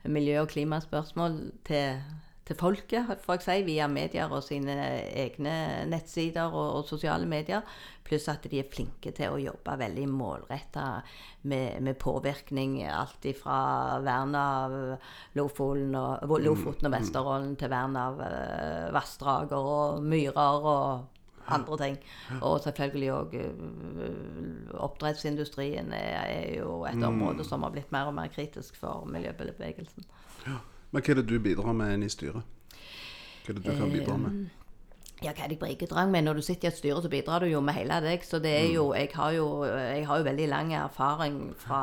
miljø- 0.06 0.42
og 0.44 0.50
klimaspørsmål 0.54 1.40
til, 1.66 2.02
til 2.52 2.60
folket, 2.60 3.16
får 3.24 3.40
jeg 3.40 3.46
si, 3.48 3.58
via 3.68 3.88
medier 3.92 4.32
og 4.32 4.44
sine 4.46 4.76
egne 5.24 5.56
nettsider 5.90 6.52
og, 6.52 6.82
og 6.82 6.86
sosiale 6.90 7.30
medier. 7.30 7.64
Pluss 8.08 8.28
at 8.32 8.44
de 8.52 8.60
er 8.60 8.70
flinke 8.72 9.14
til 9.16 9.32
å 9.32 9.40
jobbe 9.40 9.78
veldig 9.80 10.08
målretta 10.12 10.86
med, 11.48 11.80
med 11.86 12.00
påvirkning. 12.02 12.82
Alt 12.92 13.30
fra 13.40 13.62
vern 14.04 14.36
av 14.36 14.76
Lofoten 15.40 15.96
og, 15.96 16.38
Lofoten 16.44 16.90
og 16.90 16.96
Vesterålen 16.98 17.56
til 17.60 17.72
vern 17.72 17.96
av 18.00 18.20
Vassdrager 18.20 19.02
vassdrag 19.02 19.52
og 19.58 20.04
myrer 20.04 20.68
og 20.72 21.52
andre 21.52 21.78
ting. 21.82 21.98
Og 22.42 22.60
selvfølgelig 22.64 23.12
òg 23.16 23.38
oppdrettsindustrien 24.78 25.92
er, 25.94 26.20
er 26.26 26.60
jo 26.60 26.82
et 26.90 27.02
område 27.04 27.46
som 27.48 27.66
har 27.66 27.74
blitt 27.74 27.92
mer 27.94 28.12
og 28.12 28.18
mer 28.18 28.32
kritisk 28.34 28.78
for 28.80 29.08
miljøbevegelsen. 29.10 30.08
Men 30.92 31.04
hva 31.04 31.14
er 31.14 31.22
det 31.22 31.28
du 31.30 31.38
bidrar 31.40 31.76
med 31.78 31.94
inn 31.96 32.04
i 32.08 32.12
styret? 32.12 32.44
Hva 33.46 33.54
er 33.54 33.58
det 33.60 33.64
du 33.66 33.72
kan 33.72 33.92
bidra 33.94 34.18
med? 34.20 34.42
Ja, 35.22 35.32
hva 35.38 35.46
er 35.46 35.52
det 35.54 35.60
jeg 35.62 35.78
bidrar 35.78 36.08
med? 36.10 36.26
Når 36.26 36.40
du 36.40 36.42
sitter 36.42 36.68
i 36.68 36.72
et 36.72 36.78
styre, 36.80 37.02
så 37.04 37.10
bidrar 37.10 37.44
du 37.44 37.48
jo 37.52 37.62
med 37.62 37.76
hele 37.78 38.00
deg. 38.04 38.24
Så 38.26 38.40
det 38.42 38.52
er 38.58 38.72
jo 38.74 38.88
Jeg 38.98 39.12
har 39.14 39.32
jo, 39.38 39.64
jeg 39.66 40.08
har 40.08 40.18
jo 40.18 40.24
veldig 40.28 40.48
lang 40.50 40.74
erfaring 40.74 41.54
fra 41.58 41.82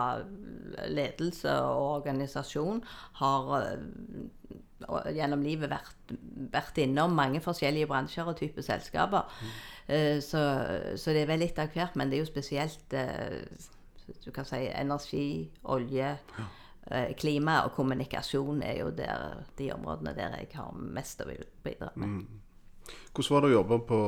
ledelse 0.89 1.53
og 1.63 1.87
organisasjon. 2.01 2.83
Har 3.21 3.53
øh, 3.63 5.15
gjennom 5.15 5.43
livet 5.43 5.71
vært, 5.71 6.15
vært 6.53 6.79
innom 6.83 7.15
mange 7.15 7.41
forskjellige 7.41 7.87
bransjer 7.91 8.27
og 8.27 8.37
typer 8.43 8.63
selskaper. 8.67 9.31
Eh, 9.89 10.19
så, 10.21 10.43
så 10.97 11.15
det 11.15 11.23
er 11.23 11.31
vel 11.33 11.45
litt 11.47 11.59
av 11.63 11.71
hvert. 11.75 11.97
Men 11.97 12.11
det 12.11 12.19
er 12.19 12.25
jo 12.27 12.33
spesielt 12.33 12.93
eh, 12.99 13.43
du 14.25 14.31
kan 14.35 14.45
si 14.49 14.65
energi, 14.75 15.29
olje. 15.65 16.17
eh, 16.19 16.55
Klima 17.21 17.63
og 17.67 17.75
kommunikasjon 17.77 18.63
er 18.65 18.79
jo 18.83 18.91
der, 18.97 19.43
de 19.59 19.71
områdene 19.75 20.15
der 20.17 20.37
jeg 20.41 20.53
har 20.57 20.75
mest 20.75 21.21
å 21.25 21.29
bidra 21.29 21.93
med. 22.01 22.27
Hvordan 23.13 23.35
var 23.35 23.45
det 23.45 23.51
å 23.51 23.57
jobbe 23.59 23.81
på, 23.89 24.03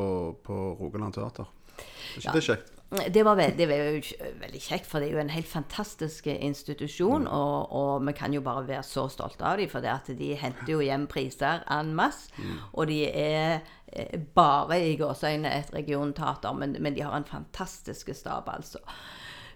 på 0.47 0.61
Rogaland 0.81 1.17
Teater? 1.17 1.49
Er 1.81 2.23
ikke 2.23 2.37
det 2.39 2.47
kjekt? 2.47 2.77
Det 2.91 3.23
var, 3.23 3.37
veldig, 3.39 3.55
det 3.55 3.67
var 3.71 3.77
jo 3.79 4.31
veldig 4.41 4.61
kjekt, 4.65 4.87
for 4.91 4.99
det 4.99 5.09
er 5.09 5.15
jo 5.15 5.21
en 5.23 5.29
helt 5.31 5.47
fantastisk 5.47 6.27
institusjon. 6.33 7.29
Og, 7.31 7.71
og 7.71 8.07
vi 8.09 8.15
kan 8.19 8.35
jo 8.35 8.43
bare 8.43 8.67
være 8.67 8.83
så 8.87 9.05
stolte 9.13 9.47
av 9.47 9.61
dem, 9.61 9.71
for 9.71 9.85
det 9.85 9.93
at 9.93 10.11
de 10.19 10.33
henter 10.39 10.73
jo 10.73 10.81
hjem 10.83 11.07
priser 11.11 11.63
en 11.71 11.93
masse. 11.95 12.35
Og 12.73 12.91
de 12.91 13.05
er 13.07 13.61
eh, 13.95 14.19
bare 14.35 14.81
i 14.89 14.97
gåseøyne 14.99 15.53
et 15.61 15.71
regionteater, 15.77 16.57
men, 16.59 16.75
men 16.83 16.97
de 16.97 17.07
har 17.07 17.15
en 17.15 17.29
fantastisk 17.29 18.11
stab, 18.17 18.51
altså. 18.51 18.83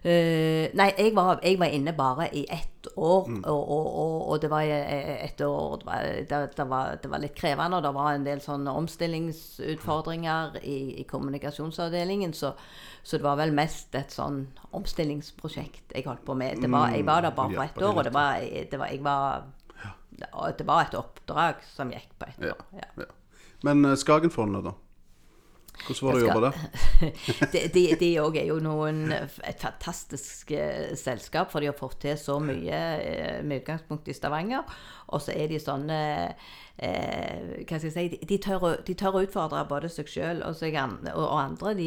Eh, 0.04 0.68
nei, 0.76 0.90
jeg 0.98 1.14
var, 1.16 1.38
jeg 1.40 1.56
var 1.56 1.72
inne 1.72 1.94
bare 1.96 2.26
i 2.36 2.42
ett 2.52 2.90
år, 2.92 3.30
og, 3.40 3.46
og, 3.48 3.70
og, 3.72 4.16
og 4.34 4.42
det 4.42 4.50
var 4.52 4.68
eh, 4.68 5.22
et 5.24 5.40
år 5.40 5.78
det 5.80 5.86
var, 5.88 6.02
det, 6.04 6.40
det, 6.58 6.66
var, 6.68 6.98
det 7.00 7.10
var 7.10 7.22
litt 7.22 7.34
krevende, 7.38 7.78
og 7.78 7.86
det 7.86 7.92
var 7.96 8.10
en 8.12 8.26
del 8.26 8.42
sånne 8.44 8.74
omstillingsutfordringer 8.82 10.58
i, 10.60 10.76
i 11.00 11.06
kommunikasjonsavdelingen, 11.08 12.36
så, 12.36 12.52
så 13.00 13.16
det 13.16 13.24
var 13.24 13.40
vel 13.40 13.56
mest 13.56 13.96
et 13.96 14.12
sånn 14.12 14.42
omstillingsprosjekt 14.76 15.96
jeg 15.96 16.04
holdt 16.04 16.26
på 16.28 16.36
med. 16.36 16.60
Det 16.60 16.68
var, 16.68 16.92
jeg 16.92 17.08
var 17.08 17.24
der 17.24 17.36
bare 17.40 17.54
for 17.56 17.64
ett 17.64 17.82
år, 17.82 17.96
og 17.96 18.04
det 18.04 18.12
det 18.12 18.18
var, 18.20 18.46
det 18.70 18.80
var, 18.84 18.92
jeg 18.92 19.04
var 19.08 19.44
det 20.58 20.68
var 20.68 20.84
et 20.84 20.94
oppdrag 21.00 21.64
som 21.72 21.90
gikk 21.90 22.12
på 22.18 22.28
ett 22.28 22.44
år. 22.52 22.60
Ja. 22.76 22.90
ja. 23.00 23.08
Men 23.64 23.84
eh, 23.88 23.96
Skagenfondet, 23.96 24.68
da? 24.68 24.76
Hvordan 25.82 26.06
var 26.06 26.16
det 26.16 26.22
å 26.22 26.28
jobbe 26.28 26.42
der? 26.46 26.58
de, 27.52 27.62
de, 27.74 27.82
de 28.00 28.10
er 28.14 28.46
jo 28.48 28.58
noen, 28.62 29.02
et 29.10 29.60
fantastisk 29.60 30.54
eh, 30.54 30.94
selskap, 30.98 31.50
for 31.52 31.60
de 31.60 31.68
har 31.72 31.78
fått 31.78 31.98
til 32.06 32.18
så 32.20 32.38
mye 32.42 32.82
eh, 33.02 33.40
med 33.44 33.64
utgangspunkt 33.64 34.08
i 34.08 34.16
Stavanger. 34.16 34.62
Og 35.12 35.24
så 35.24 35.34
er 35.34 35.50
de 35.50 35.60
sånne 35.60 35.98
eh, 36.14 36.52
Hva 36.74 37.78
skal 37.78 37.86
jeg 37.86 37.92
si 37.94 38.04
De, 38.10 38.18
de, 38.26 38.36
tør, 38.42 38.64
de 38.82 38.94
tør 38.98 39.14
å 39.20 39.22
utfordre 39.22 39.60
både 39.70 39.86
seg 39.92 40.08
sjøl 40.10 40.40
og, 40.42 40.56
seg 40.58 40.74
an- 40.74 40.98
og, 41.12 41.20
og 41.22 41.36
andre. 41.38 41.74
De, 41.78 41.86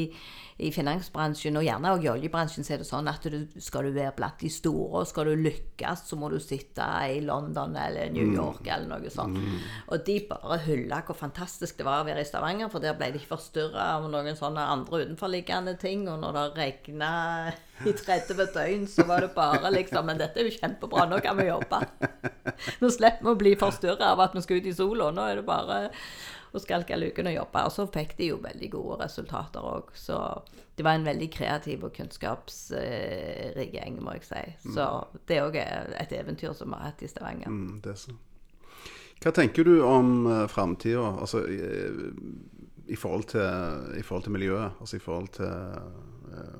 I 0.63 0.69
finansbransjen, 0.73 1.57
og 1.59 1.65
gjerne 1.67 1.91
også 1.93 2.05
i 2.07 2.09
oljebransjen, 2.13 2.65
så 2.65 2.73
er 2.73 2.81
det 2.81 2.87
sånn 2.87 3.09
at 3.11 3.27
du, 3.29 3.35
skal 3.61 3.85
du 3.85 3.91
være 3.93 4.15
blant 4.17 4.39
de 4.41 4.49
store, 4.49 5.03
og 5.03 5.09
skal 5.09 5.27
du 5.29 5.35
lykkes, 5.43 6.05
så 6.07 6.17
må 6.17 6.31
du 6.33 6.39
sitte 6.41 6.87
i 7.11 7.19
London 7.21 7.75
eller 7.77 8.09
New 8.15 8.31
York 8.33 8.65
eller 8.65 8.87
noe 8.95 9.11
sånt. 9.13 9.37
Og 9.91 10.01
de 10.07 10.15
bare 10.31 10.57
hylla 10.65 11.03
hvor 11.05 11.19
fantastisk 11.19 11.77
det 11.77 11.85
var 11.85 12.01
å 12.01 12.07
være 12.07 12.23
i 12.23 12.29
Stavanger, 12.31 12.71
for 12.73 12.81
der 12.81 12.95
ble 12.97 13.11
de 13.13 13.19
ikke 13.21 13.35
forstyrra 13.35 13.91
av 13.99 14.07
noen 14.09 14.39
sånne 14.39 14.65
andre 14.71 15.03
utenforliggende 15.05 15.75
ting. 15.83 16.07
Og 16.09 16.23
når 16.23 16.39
det 16.39 16.47
regna 16.63 17.11
i 17.85 17.93
30 17.93 18.47
døgn, 18.55 18.87
så 18.89 19.05
var 19.05 19.21
det 19.21 19.33
bare 19.35 19.71
liksom 19.73 20.07
Men 20.09 20.17
dette 20.21 20.41
er 20.41 20.49
jo 20.49 20.55
kjempebra, 20.55 21.05
nå 21.09 21.19
kan 21.23 21.37
vi 21.37 21.49
jobbe. 21.49 21.83
Nå 22.81 22.89
slipper 22.93 23.27
vi 23.27 23.33
å 23.33 23.39
bli 23.39 23.53
forstyrra 23.59 24.13
av 24.13 24.23
at 24.25 24.35
vi 24.37 24.43
skal 24.45 24.61
ut 24.61 24.69
i 24.71 24.75
sola. 24.75 25.11
Nå 25.13 25.27
er 25.29 25.41
det 25.41 25.47
bare 25.47 25.79
å 26.55 26.61
skalke 26.61 26.97
luken 26.97 27.29
og 27.29 27.35
jobbe. 27.35 27.65
Og 27.67 27.73
så 27.75 27.87
fikk 27.93 28.15
de 28.17 28.31
jo 28.31 28.39
veldig 28.43 28.69
gode 28.73 29.01
resultater 29.03 29.65
òg. 29.65 29.91
Så 29.97 30.17
det 30.77 30.85
var 30.85 30.97
en 30.97 31.07
veldig 31.07 31.29
kreativ 31.33 31.85
og 31.87 31.95
kunnskapsrik 31.97 33.75
gjeng, 33.77 33.99
må 34.03 34.17
jeg 34.17 34.27
si. 34.29 34.45
Så 34.75 34.87
det 35.29 35.41
òg 35.43 35.59
er 35.61 35.93
et 36.01 36.15
eventyr 36.17 36.55
som 36.57 36.73
vi 36.73 36.79
har 36.79 36.91
hatt 36.91 37.03
i 37.03 37.11
Stavanger. 37.11 37.51
Mm, 37.51 37.81
det 37.85 37.97
så. 38.01 38.15
Hva 39.17 39.33
tenker 39.33 39.65
du 39.65 39.79
om 39.81 40.27
uh, 40.29 40.43
framtida, 40.45 41.01
altså 41.17 41.41
i, 41.49 41.57
i, 42.85 42.95
forhold 42.95 43.31
til, 43.33 43.95
i 43.97 44.03
forhold 44.05 44.27
til 44.27 44.35
miljøet? 44.35 44.77
Altså 44.77 44.99
i 44.99 45.01
forhold 45.01 45.31
til 45.39 45.49
eh, 45.49 46.59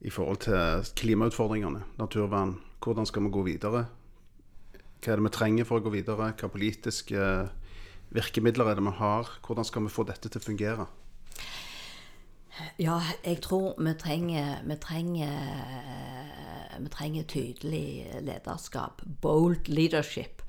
I 0.00 0.10
forhold 0.10 0.44
til 0.46 0.92
klimautfordringene, 0.96 1.82
naturvern. 1.98 2.56
Hvordan 2.80 3.06
skal 3.06 3.26
vi 3.26 3.32
gå 3.34 3.42
videre? 3.44 3.84
Hva 5.00 5.12
er 5.12 5.20
det 5.20 5.26
vi 5.26 5.32
trenger 5.34 5.68
for 5.68 5.80
å 5.80 5.84
gå 5.84 5.92
videre? 5.92 6.30
Hva 6.32 6.48
politiske 6.52 7.26
virkemidler 8.14 8.70
er 8.70 8.80
det 8.80 8.86
vi 8.86 8.94
har? 8.96 9.28
Hvordan 9.44 9.68
skal 9.68 9.84
vi 9.84 9.92
få 9.92 10.06
dette 10.08 10.28
til 10.28 10.40
å 10.40 10.46
fungere? 10.46 10.86
Ja, 12.80 12.98
jeg 13.24 13.40
tror 13.44 13.76
vi 13.80 13.94
trenger, 13.96 14.60
vi 14.64 14.76
trenger 14.76 15.36
Vi 16.80 16.88
trenger 16.88 17.24
tydelig 17.28 18.06
lederskap. 18.24 19.02
Bold 19.20 19.68
leadership. 19.68 20.40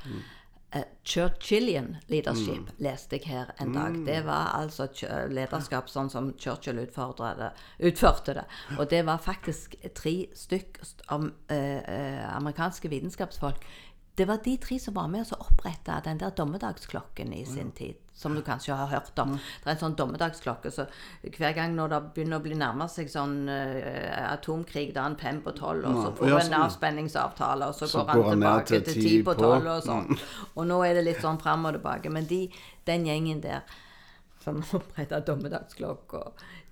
Eh, 0.74 0.84
Churchillian 1.04 1.98
leadership 2.08 2.70
leste 2.80 3.18
jeg 3.18 3.28
her 3.28 3.50
en 3.60 3.74
dag. 3.76 3.96
Det 4.06 4.22
var 4.24 4.54
altså 4.56 4.88
lederskap 5.28 5.90
sånn 5.92 6.10
som 6.10 6.30
Churchill 6.40 6.80
utførte 6.80 8.36
det. 8.38 8.46
Og 8.78 8.86
det 8.90 9.02
var 9.06 9.20
faktisk 9.20 9.76
tre 9.98 10.16
stykk 10.38 10.80
av 11.12 11.28
eh, 11.52 11.82
eh, 11.82 12.36
amerikanske 12.38 12.88
vitenskapsfolk. 12.94 13.66
Det 14.22 14.28
var 14.28 14.38
de 14.44 14.58
tre 14.62 14.76
som 14.80 14.94
var 14.94 15.08
med 15.10 15.26
og 15.34 15.48
oppretta 15.48 15.96
den 16.06 16.20
der 16.22 16.30
dommedagsklokken 16.38 17.32
i 17.34 17.40
sin 17.46 17.72
tid. 17.74 17.98
Som 18.14 18.36
du 18.38 18.44
kanskje 18.46 18.76
har 18.78 18.86
hørt 18.92 19.18
om. 19.18 19.32
Det 19.34 19.66
er 19.66 19.72
en 19.74 19.80
sånn 19.82 19.96
dommedagsklokke, 19.98 20.70
så 20.70 20.86
hver 21.26 21.56
gang 21.58 21.74
når 21.74 21.90
det 21.90 22.00
begynner 22.14 22.38
å 22.38 22.44
bli 22.46 22.54
nærme 22.60 22.86
seg 22.86 23.10
sånn 23.10 23.50
uh, 23.50 24.12
atomkrig, 24.28 24.92
da 24.94 25.02
er 25.02 25.08
han 25.08 25.18
fem 25.18 25.40
på 25.42 25.56
tolv, 25.58 25.88
og 25.90 25.98
så 25.98 26.12
får 26.20 26.36
han 26.36 26.58
avspenningsavtale, 26.60 27.72
og 27.72 27.80
så, 27.80 27.90
Så 27.90 28.04
går 28.06 28.30
han 28.30 28.46
tilbake 28.46 28.84
til 28.92 29.08
ti 29.08 29.16
på. 29.26 29.34
tolv 29.42 29.72
og 29.74 29.82
sånn. 29.88 30.14
Og 30.54 30.70
nå 30.70 30.78
er 30.86 31.00
det 31.00 31.08
litt 31.08 31.26
sånn 31.26 31.42
fram 31.42 31.66
og 31.66 31.80
tilbake. 31.80 32.14
Men 32.14 32.30
de, 32.30 32.44
den 32.86 33.10
gjengen 33.10 33.42
der 33.42 33.66
som 34.44 34.62
oppretta 34.78 35.20
dommedagsklokka, 35.26 36.24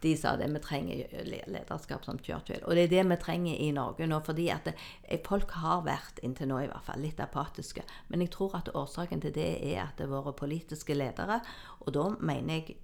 de 0.01 0.15
sa 0.17 0.35
det 0.39 0.49
vi 0.53 0.61
trenger 0.63 1.23
lederskap 1.25 2.05
som 2.05 2.19
Churchill. 2.19 2.63
Og 2.65 2.75
det 2.75 2.87
er 2.87 2.93
det 2.95 3.05
vi 3.11 3.19
trenger 3.21 3.55
i 3.55 3.71
Norge 3.75 4.07
nå. 4.07 4.21
fordi 4.25 4.49
at 4.53 4.71
eh, 4.71 5.19
folk 5.25 5.51
har 5.61 5.85
vært, 5.87 6.21
inntil 6.23 6.51
nå 6.51 6.63
i 6.63 6.69
hvert 6.71 6.85
fall, 6.87 7.01
litt 7.03 7.19
apatiske. 7.23 7.85
Men 8.07 8.25
jeg 8.25 8.33
tror 8.35 8.59
at 8.61 8.73
årsaken 8.75 9.21
til 9.25 9.35
det 9.35 9.51
er 9.73 9.83
at 9.87 9.97
det 9.99 10.09
våre 10.11 10.33
politiske 10.33 10.95
ledere, 10.95 11.41
og 11.85 11.93
da 11.95 12.09
mener 12.19 12.61
jeg 12.61 12.79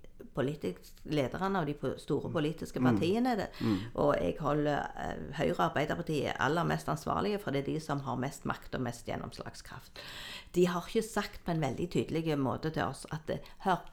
lederne 1.04 1.60
av 1.60 1.65
de 1.65 1.76
store 2.00 2.30
politiske 2.32 2.82
partiene. 2.82 3.36
Det, 3.36 3.48
Og 3.95 4.15
jeg 4.19 4.36
holder 4.39 4.80
eh, 5.00 5.26
Høyre 5.38 5.56
og 5.56 5.65
Arbeiderpartiet 5.69 6.36
aller 6.39 6.63
mest 6.67 6.89
ansvarlige, 6.89 7.39
for 7.39 7.52
det 7.52 7.63
er 7.63 7.74
de 7.74 7.80
som 7.80 8.00
har 8.00 8.19
mest 8.19 8.45
makt 8.45 8.76
og 8.76 8.82
mest 8.82 9.08
gjennomslagskraft. 9.08 10.02
De 10.56 10.67
har 10.67 10.88
ikke 10.88 11.08
sagt 11.08 11.43
på 11.45 11.52
en 11.52 11.62
veldig 11.62 11.89
tydelig 11.91 12.38
måte 12.39 12.71
til 12.71 12.84
oss 12.84 13.06
at 13.12 13.30
eh, 13.30 13.54
hør, 13.65 13.84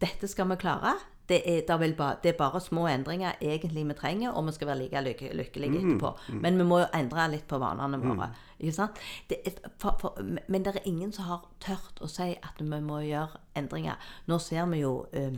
dette 0.00 0.28
skal 0.30 0.48
vi 0.50 0.56
klare. 0.60 0.94
Det 1.28 1.42
er, 1.44 1.60
det, 1.68 1.96
ba, 1.96 2.14
det 2.22 2.30
er 2.30 2.36
bare 2.38 2.60
små 2.60 2.86
endringer 2.88 3.36
egentlig 3.40 3.82
vi 3.84 3.94
trenger, 3.94 4.30
og 4.32 4.46
vi 4.46 4.52
skal 4.56 4.70
være 4.70 4.78
like 4.78 5.00
lykke, 5.04 5.32
lykkelige 5.36 5.80
etterpå. 5.82 6.12
Men 6.40 6.56
vi 6.56 6.64
må 6.64 6.78
jo 6.80 6.86
endre 6.96 7.26
litt 7.28 7.44
på 7.48 7.58
vanene 7.60 8.00
våre. 8.00 8.30
Ikke 8.58 8.72
sant? 8.72 9.00
Det 9.28 9.36
er, 9.44 9.58
for, 9.78 9.98
for, 10.00 10.22
men 10.48 10.64
det 10.64 10.72
er 10.72 10.88
ingen 10.88 11.12
som 11.12 11.28
har 11.28 11.44
tørt 11.60 12.00
å 12.00 12.08
si 12.08 12.30
at 12.32 12.62
vi 12.62 12.80
må 12.80 13.02
gjøre 13.04 13.42
endringer. 13.60 14.00
Nå 14.26 14.38
ser 14.40 14.64
vi 14.72 14.80
jo 14.80 14.94
um, 15.12 15.36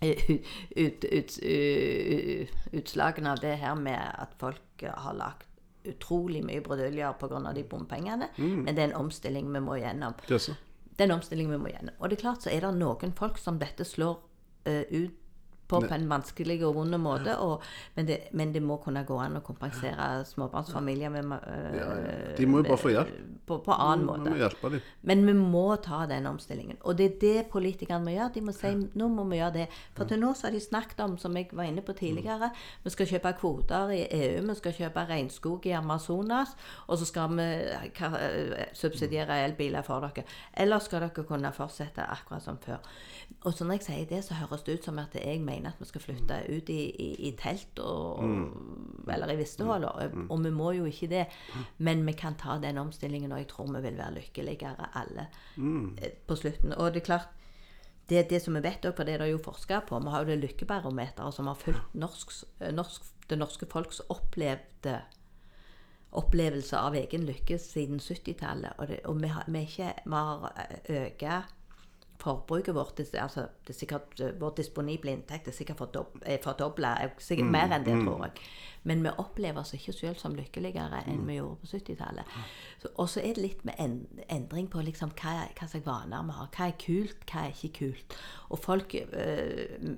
ut, 0.00 1.04
ut, 1.04 1.36
ut, 1.42 2.56
utslagene 2.80 3.34
av 3.34 3.42
det 3.44 3.58
her 3.60 3.76
med 3.76 4.00
at 4.00 4.32
folk 4.40 4.86
har 4.88 5.18
lagt 5.20 5.44
utrolig 5.88 6.40
mye 6.44 6.64
bruduljer 6.64 7.12
pga. 7.20 7.52
de 7.52 7.64
bompengene. 7.64 8.30
Men 8.38 8.72
det 8.72 8.82
er 8.82 8.88
en 8.88 9.04
omstilling 9.04 9.52
vi 9.52 9.60
må 9.60 9.76
gjennom. 9.82 10.16
Det 10.24 10.40
er 10.40 10.44
så. 10.48 10.56
Det 10.98 11.06
omstillingen 11.14 11.54
vi 11.54 11.62
må 11.62 11.70
gjennom. 11.70 11.94
Og 11.98 12.10
det 12.10 12.18
er 12.18 12.24
klart 12.24 12.44
så 12.44 12.50
er 12.50 12.64
det 12.64 12.74
noen 12.74 13.14
folk 13.16 13.38
som 13.38 13.60
dette 13.60 13.86
slår 13.86 14.18
uh, 14.66 14.84
ut 14.90 15.14
på 15.68 15.80
på 15.84 15.94
en 15.94 16.08
vanskelig 16.08 16.58
og 16.66 16.74
vond 16.78 16.96
måte. 16.98 17.34
Og, 17.44 17.62
men, 17.94 18.06
det, 18.08 18.18
men 18.32 18.52
det 18.54 18.62
må 18.64 18.78
kunne 18.82 19.04
gå 19.04 19.18
an 19.20 19.36
å 19.36 19.42
kompensere 19.44 20.24
småbarnsfamilier 20.24 21.10
med, 21.12 21.32
eh, 21.46 21.76
Ja, 21.78 21.88
ja. 21.94 22.36
De 22.38 22.46
må 22.46 22.62
jo 22.62 22.68
bare 22.70 22.78
få 22.80 22.92
hjelp. 22.94 23.10
på, 23.46 23.58
på 23.64 23.72
annen 23.72 24.06
Vi 24.24 24.30
måte. 24.34 24.70
dem. 24.70 24.80
Men 25.02 25.26
vi 25.26 25.32
må 25.32 25.76
ta 25.84 26.06
den 26.06 26.26
omstillingen. 26.26 26.76
Og 26.82 26.96
det 26.98 27.04
er 27.04 27.18
det 27.20 27.46
politikerne 27.52 28.04
må 28.04 28.10
gjøre. 28.16 28.32
De 28.34 28.40
må 28.40 28.52
si 28.52 28.72
nå 28.94 29.08
må 29.08 29.24
vi 29.30 29.38
gjøre 29.38 29.52
det. 29.52 29.66
For 29.96 30.04
til 30.08 30.20
nå 30.20 30.32
så 30.34 30.48
har 30.48 30.52
de 30.56 30.60
snakket 30.60 31.00
om, 31.04 31.18
som 31.18 31.36
jeg 31.36 31.48
var 31.52 31.64
inne 31.68 31.82
på 31.82 31.92
tidligere, 31.92 32.50
vi 32.84 32.90
skal 32.90 33.06
kjøpe 33.06 33.32
kvoter 33.40 33.92
i 33.92 34.02
EU, 34.10 34.42
vi 34.48 34.54
skal 34.54 34.72
kjøpe 34.72 35.06
regnskog 35.08 35.66
i 35.66 35.70
Amazonas, 35.76 36.56
og 36.86 36.98
så 36.98 37.04
skal 37.04 37.28
vi 37.36 37.42
eh, 37.42 38.66
subsidiere 38.72 39.44
elbiler 39.44 39.82
for 39.82 40.00
dere. 40.00 40.24
Eller 40.56 40.78
skal 40.78 41.00
dere 41.06 41.24
kunne 41.24 41.52
fortsette 41.52 42.04
akkurat 42.04 42.42
som 42.42 42.58
før. 42.58 42.78
Og 43.44 43.52
så 43.54 43.64
når 43.64 43.72
jeg 43.78 43.82
sier 43.82 44.06
det, 44.08 44.24
så 44.24 44.34
høres 44.34 44.62
det 44.62 44.78
ut 44.78 44.84
som 44.84 44.98
at 44.98 45.14
jeg 45.14 45.40
mener 45.40 45.57
at 45.66 45.80
vi 45.80 45.88
skal 45.88 46.04
flytte 46.04 46.36
ut 46.48 46.70
i, 46.70 46.78
i, 46.90 47.08
i 47.28 47.32
telt 47.40 47.80
og, 47.82 48.20
og 48.22 49.08
eller 49.12 49.32
i 49.32 49.38
vistehuller. 49.40 49.88
Og, 49.88 50.30
og 50.30 50.44
vi 50.44 50.52
må 50.54 50.70
jo 50.76 50.86
ikke 50.86 51.10
det. 51.10 51.24
Men 51.78 52.04
vi 52.06 52.14
kan 52.18 52.38
ta 52.38 52.58
den 52.62 52.78
omstillingen, 52.78 53.32
og 53.32 53.42
jeg 53.42 53.50
tror 53.50 53.72
vi 53.72 53.82
vil 53.88 53.98
være 53.98 54.14
lykkeligere 54.20 54.90
alle 55.00 55.26
eh, 55.56 56.14
på 56.26 56.38
slutten. 56.38 56.76
Og 56.76 56.94
det 56.94 57.02
er 57.02 57.10
klart 57.10 57.28
det, 58.08 58.30
det 58.30 58.40
som 58.42 58.56
vi 58.56 58.64
vet 58.64 58.86
òg, 58.88 58.94
for 58.96 59.04
det 59.04 59.18
er 59.18 59.24
det 59.24 59.32
jo 59.34 59.42
forska 59.44 59.82
på, 59.88 59.98
vi 60.00 60.14
har 60.14 60.24
jo 60.24 60.30
det 60.32 60.40
lykkebarometeret 60.46 61.34
som 61.34 61.50
har 61.50 61.58
fulgt 61.60 61.94
norsk, 61.94 62.32
eh, 62.60 62.72
norsk, 62.72 63.12
det 63.28 63.38
norske 63.38 63.68
folks 63.68 64.00
opplevde 64.08 65.00
opplevelse 66.16 66.78
av 66.78 66.96
egen 66.96 67.26
lykke 67.28 67.58
siden 67.60 68.00
70-tallet. 68.00 68.78
Og, 68.78 68.88
det, 68.88 69.00
og 69.04 69.18
vi 69.20 69.28
har, 69.28 69.44
vi, 69.48 69.64
ikke, 69.68 69.92
vi 70.08 70.16
har 70.16 70.46
økt 71.02 71.24
forbruket 72.18 72.74
vårt 72.74 72.98
altså, 73.00 73.44
det 73.66 73.74
er 73.74 73.78
sikkert, 73.78 74.20
eh, 74.20 74.32
Vår 74.40 74.54
disponible 74.56 75.12
inntekt 75.12 75.48
er 75.48 75.52
sikkert 75.52 75.76
fordob- 75.78 76.22
er 76.26 76.38
fordobla, 76.42 76.96
sikkert 77.18 77.46
mer 77.50 77.70
enn 77.76 77.84
det, 77.86 77.94
tror 78.04 78.24
jeg. 78.24 78.32
Men 78.84 79.02
vi 79.02 79.10
opplever 79.18 79.60
oss 79.60 79.72
ikke 79.74 79.92
selv 79.92 80.16
som 80.18 80.34
lykkeligere 80.34 81.02
enn 81.06 81.26
vi 81.26 81.34
gjorde 81.36 81.56
på 81.60 81.66
70-tallet. 81.66 82.24
Så- 82.78 82.88
Og 82.98 83.08
så 83.08 83.20
er 83.20 83.34
det 83.34 83.42
litt 83.42 83.64
med 83.64 83.74
en, 83.78 84.06
endring 84.28 84.68
på 84.70 84.80
liksom, 84.82 85.10
hva, 85.10 85.48
hva 85.58 85.68
slags 85.68 85.86
vaner 85.86 86.22
vi 86.24 86.32
har. 86.32 86.48
Hva 86.56 86.66
er 86.68 86.76
kult, 86.78 87.26
hva 87.26 87.44
er 87.46 87.52
ikke 87.52 87.72
kult. 87.78 88.16
Og 88.50 88.58
folk 88.58 88.94
øh, 88.94 89.96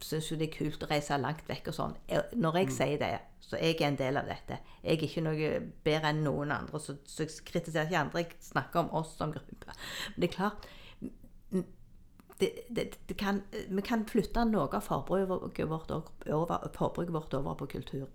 syns 0.00 0.30
jo 0.30 0.36
det 0.36 0.48
er 0.48 0.56
kult 0.56 0.82
å 0.82 0.90
reise 0.90 1.18
langt 1.20 1.46
vekk 1.48 1.68
og 1.68 1.74
sånn. 1.74 1.96
Når 2.34 2.58
jeg 2.62 2.70
sier 2.76 2.98
det, 2.98 3.18
så 3.40 3.56
er 3.58 3.72
jeg 3.74 3.82
en 3.82 3.96
del 3.96 4.16
av 4.16 4.26
dette. 4.30 4.58
Jeg 4.84 4.98
er 4.98 5.02
ikke 5.08 5.22
noe 5.26 5.48
bedre 5.84 6.08
enn 6.12 6.22
noen 6.24 6.50
andre, 6.54 6.80
så, 6.80 6.96
så 7.04 7.24
jeg 7.26 7.44
kritiserer 7.44 7.86
ikke 7.90 8.00
andre. 8.06 8.22
Jeg 8.24 8.36
snakker 8.40 8.80
om 8.80 8.94
oss 9.02 9.16
som 9.18 9.32
gruppe. 9.34 9.66
Men 9.66 10.20
det 10.24 10.30
er 10.30 10.36
klart 10.36 10.66
det, 12.40 12.50
det, 13.08 13.16
kan, 13.16 13.42
vi 13.68 13.82
kan 13.82 14.06
flytte 14.08 14.44
noe 14.48 14.68
av 14.72 14.82
forbruket 14.86 15.68
vårt 15.68 15.90
over, 15.92 16.68
forbruket 16.74 17.14
vårt 17.14 17.34
over 17.34 17.54
på 17.54 17.66
kultur. 17.76 18.08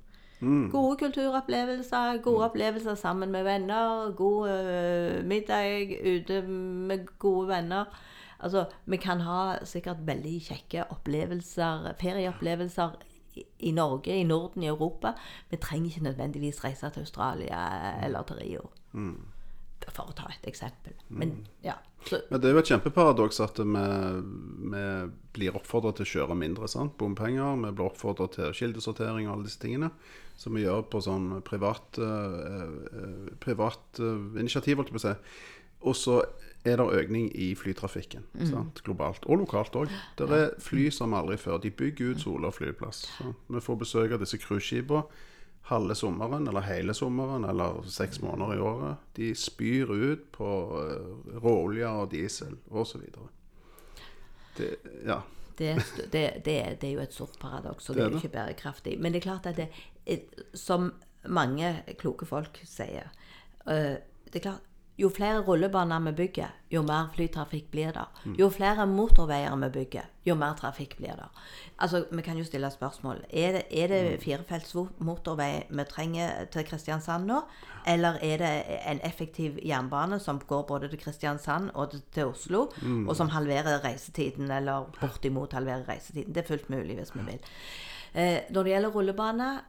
Gode 0.69 0.97
kulturopplevelser, 1.01 2.19
gode 2.21 2.45
opplevelser 2.45 2.95
sammen 2.95 3.31
med 3.31 3.43
venner, 3.43 4.11
god 4.17 4.49
øh, 4.49 5.25
middag 5.25 5.97
ute 6.05 6.41
med 6.41 7.07
gode 7.19 7.47
venner. 7.47 7.85
Altså, 8.39 8.65
vi 8.85 8.97
kan 8.97 9.21
ha 9.25 9.65
sikkert 9.65 10.03
veldig 10.05 10.35
kjekke 10.45 10.83
opplevelser, 10.93 11.93
ferieopplevelser 12.01 12.99
i, 13.35 13.45
i 13.59 13.71
Norge, 13.71 14.13
i 14.13 14.23
Norden, 14.23 14.63
i 14.63 14.69
Europa. 14.69 15.15
Vi 15.49 15.57
trenger 15.57 15.89
ikke 15.89 16.03
nødvendigvis 16.03 16.63
reise 16.63 16.89
til 16.93 16.99
Australia 16.99 17.63
eller 18.05 18.21
til 18.21 18.35
Rio. 18.35 18.69
For 19.95 20.09
å 20.11 20.15
ta 20.15 20.27
et 20.33 20.47
eksempel. 20.49 20.93
Men 21.09 21.45
ja. 21.63 21.77
Så, 22.07 22.19
Men 22.29 22.41
det 22.41 22.49
er 22.49 22.55
jo 22.55 22.61
et 22.61 22.69
kjempeparadoks 22.71 23.39
at 23.43 23.59
vi, 23.59 23.83
vi 24.71 24.83
blir 25.35 25.57
oppfordra 25.57 25.91
til 25.97 26.05
å 26.05 26.11
kjøre 26.11 26.37
mindre. 26.39 26.69
sant? 26.71 26.95
Bompenger. 26.99 27.57
Vi 27.65 27.71
blir 27.71 27.87
oppfordra 27.89 28.29
til 28.31 28.53
kildesortering 28.55 29.27
og 29.27 29.37
alle 29.37 29.47
disse 29.47 29.61
tingene. 29.61 29.91
Som 30.37 30.55
vi 30.57 30.65
gjør 30.65 30.85
på 30.91 31.01
sånn 31.03 31.41
privat, 31.47 31.97
eh, 31.97 32.41
eh, 33.01 33.31
privat 33.43 33.99
eh, 33.99 34.27
initiativ, 34.39 34.77
holdt 34.77 34.91
jeg 34.91 34.99
på 34.99 35.01
å 35.01 35.05
si. 35.07 35.15
Og 35.87 35.97
så 35.97 36.17
er 36.67 36.77
det 36.79 36.99
økning 36.99 37.29
i 37.37 37.51
flytrafikken. 37.57 38.25
sant? 38.49 38.81
Globalt. 38.85 39.25
Og 39.25 39.41
lokalt 39.43 39.75
òg. 39.77 39.93
Det 40.19 40.27
er 40.29 40.53
fly 40.61 40.89
som 40.93 41.15
aldri 41.17 41.37
før. 41.41 41.61
De 41.63 41.71
bygger 41.71 42.13
ut 42.13 42.23
Sola 42.23 42.51
flyplass. 42.53 43.05
sant? 43.17 43.41
Vi 43.49 43.63
får 43.63 43.81
besøk 43.83 44.13
av 44.13 44.23
disse 44.23 44.39
cruiseskipene 44.41 45.03
halve 45.67 45.95
sommeren, 45.95 46.47
eller 46.47 46.63
hele 46.63 46.93
sommeren, 46.95 47.43
eller 47.43 47.81
seks 47.91 48.21
måneder 48.23 48.55
i 48.55 48.59
året. 48.63 49.07
De 49.17 49.31
spyr 49.35 49.91
ut 49.91 50.29
på 50.31 50.51
uh, 50.79 51.39
råolje 51.43 51.87
og 51.87 52.11
diesel 52.11 52.55
osv. 52.69 53.03
Det, 54.57 54.69
ja. 55.05 55.19
det, 55.57 55.73
det, 56.13 56.23
det, 56.45 56.55
det 56.81 56.87
er 56.89 56.93
jo 56.93 57.03
et 57.03 57.13
stort 57.13 57.35
paradoks, 57.41 57.89
og 57.89 57.95
Det 57.95 58.05
er 58.05 58.15
jo 58.15 58.21
ikke 58.21 58.35
bærekraftig. 58.37 58.95
Men 58.99 59.11
det 59.13 59.21
er 59.21 59.27
klart 59.29 59.51
at 59.51 59.59
det, 60.07 60.23
som 60.53 60.93
mange 61.27 61.75
kloke 61.99 62.25
folk 62.25 62.61
sier 62.63 63.11
øh, 63.67 63.97
det 64.27 64.39
er 64.39 64.43
klart, 64.49 64.66
Jo 64.97 65.09
flere 65.13 65.43
rullebaner 65.45 65.99
vi 66.07 66.11
bygger, 66.17 66.53
jo 66.73 66.81
mer 66.81 67.11
flytrafikk 67.13 67.67
blir 67.71 67.91
det. 67.93 68.05
Mm. 68.25 68.35
Jo 68.39 68.47
flere 68.49 68.85
motorveier 68.89 69.53
vi 69.61 69.69
bygger, 69.69 70.07
jo 70.25 70.35
mer 70.35 70.55
trafikk 70.57 70.95
blir 70.97 71.13
det. 71.19 71.27
Altså, 71.79 72.05
Vi 72.11 72.21
kan 72.21 72.37
jo 72.37 72.43
stille 72.43 72.71
spørsmål. 72.71 73.21
Er 73.29 73.51
det, 73.51 73.63
er 73.71 73.87
Mm. 73.87 74.09
det 74.11 74.23
firefelts 74.23 74.73
motorvei 74.99 75.67
vi 75.69 75.83
trenger 75.83 76.45
til 76.51 76.63
Kristiansand 76.63 77.25
nå? 77.27 77.43
Eller 77.85 78.17
er 78.23 78.37
det 78.37 78.65
en 78.87 78.99
effektiv 79.03 79.59
jernbane 79.63 80.19
som 80.19 80.39
går 80.39 80.63
både 80.67 80.89
til 80.89 80.99
Kristiansand 80.99 81.69
og 81.75 81.91
til- 82.11 82.25
Oslo, 82.25 82.71
Mm. 82.81 83.07
og 83.09 83.15
som 83.15 83.29
halverer 83.29 83.83
reisetiden, 83.83 84.49
eller 84.51 84.85
bortimot 84.99 85.53
halverer 85.53 85.87
reisetiden? 85.87 86.33
Det 86.33 86.37
er 86.43 86.47
fullt 86.47 86.69
mulig 86.69 86.95
hvis 86.97 87.15
vi 87.15 87.21
vil. 87.21 87.39
Eh, 88.15 88.39
når 88.51 88.63
det 88.63 88.71
gjelder 88.73 88.89
rullebane, 88.89 89.59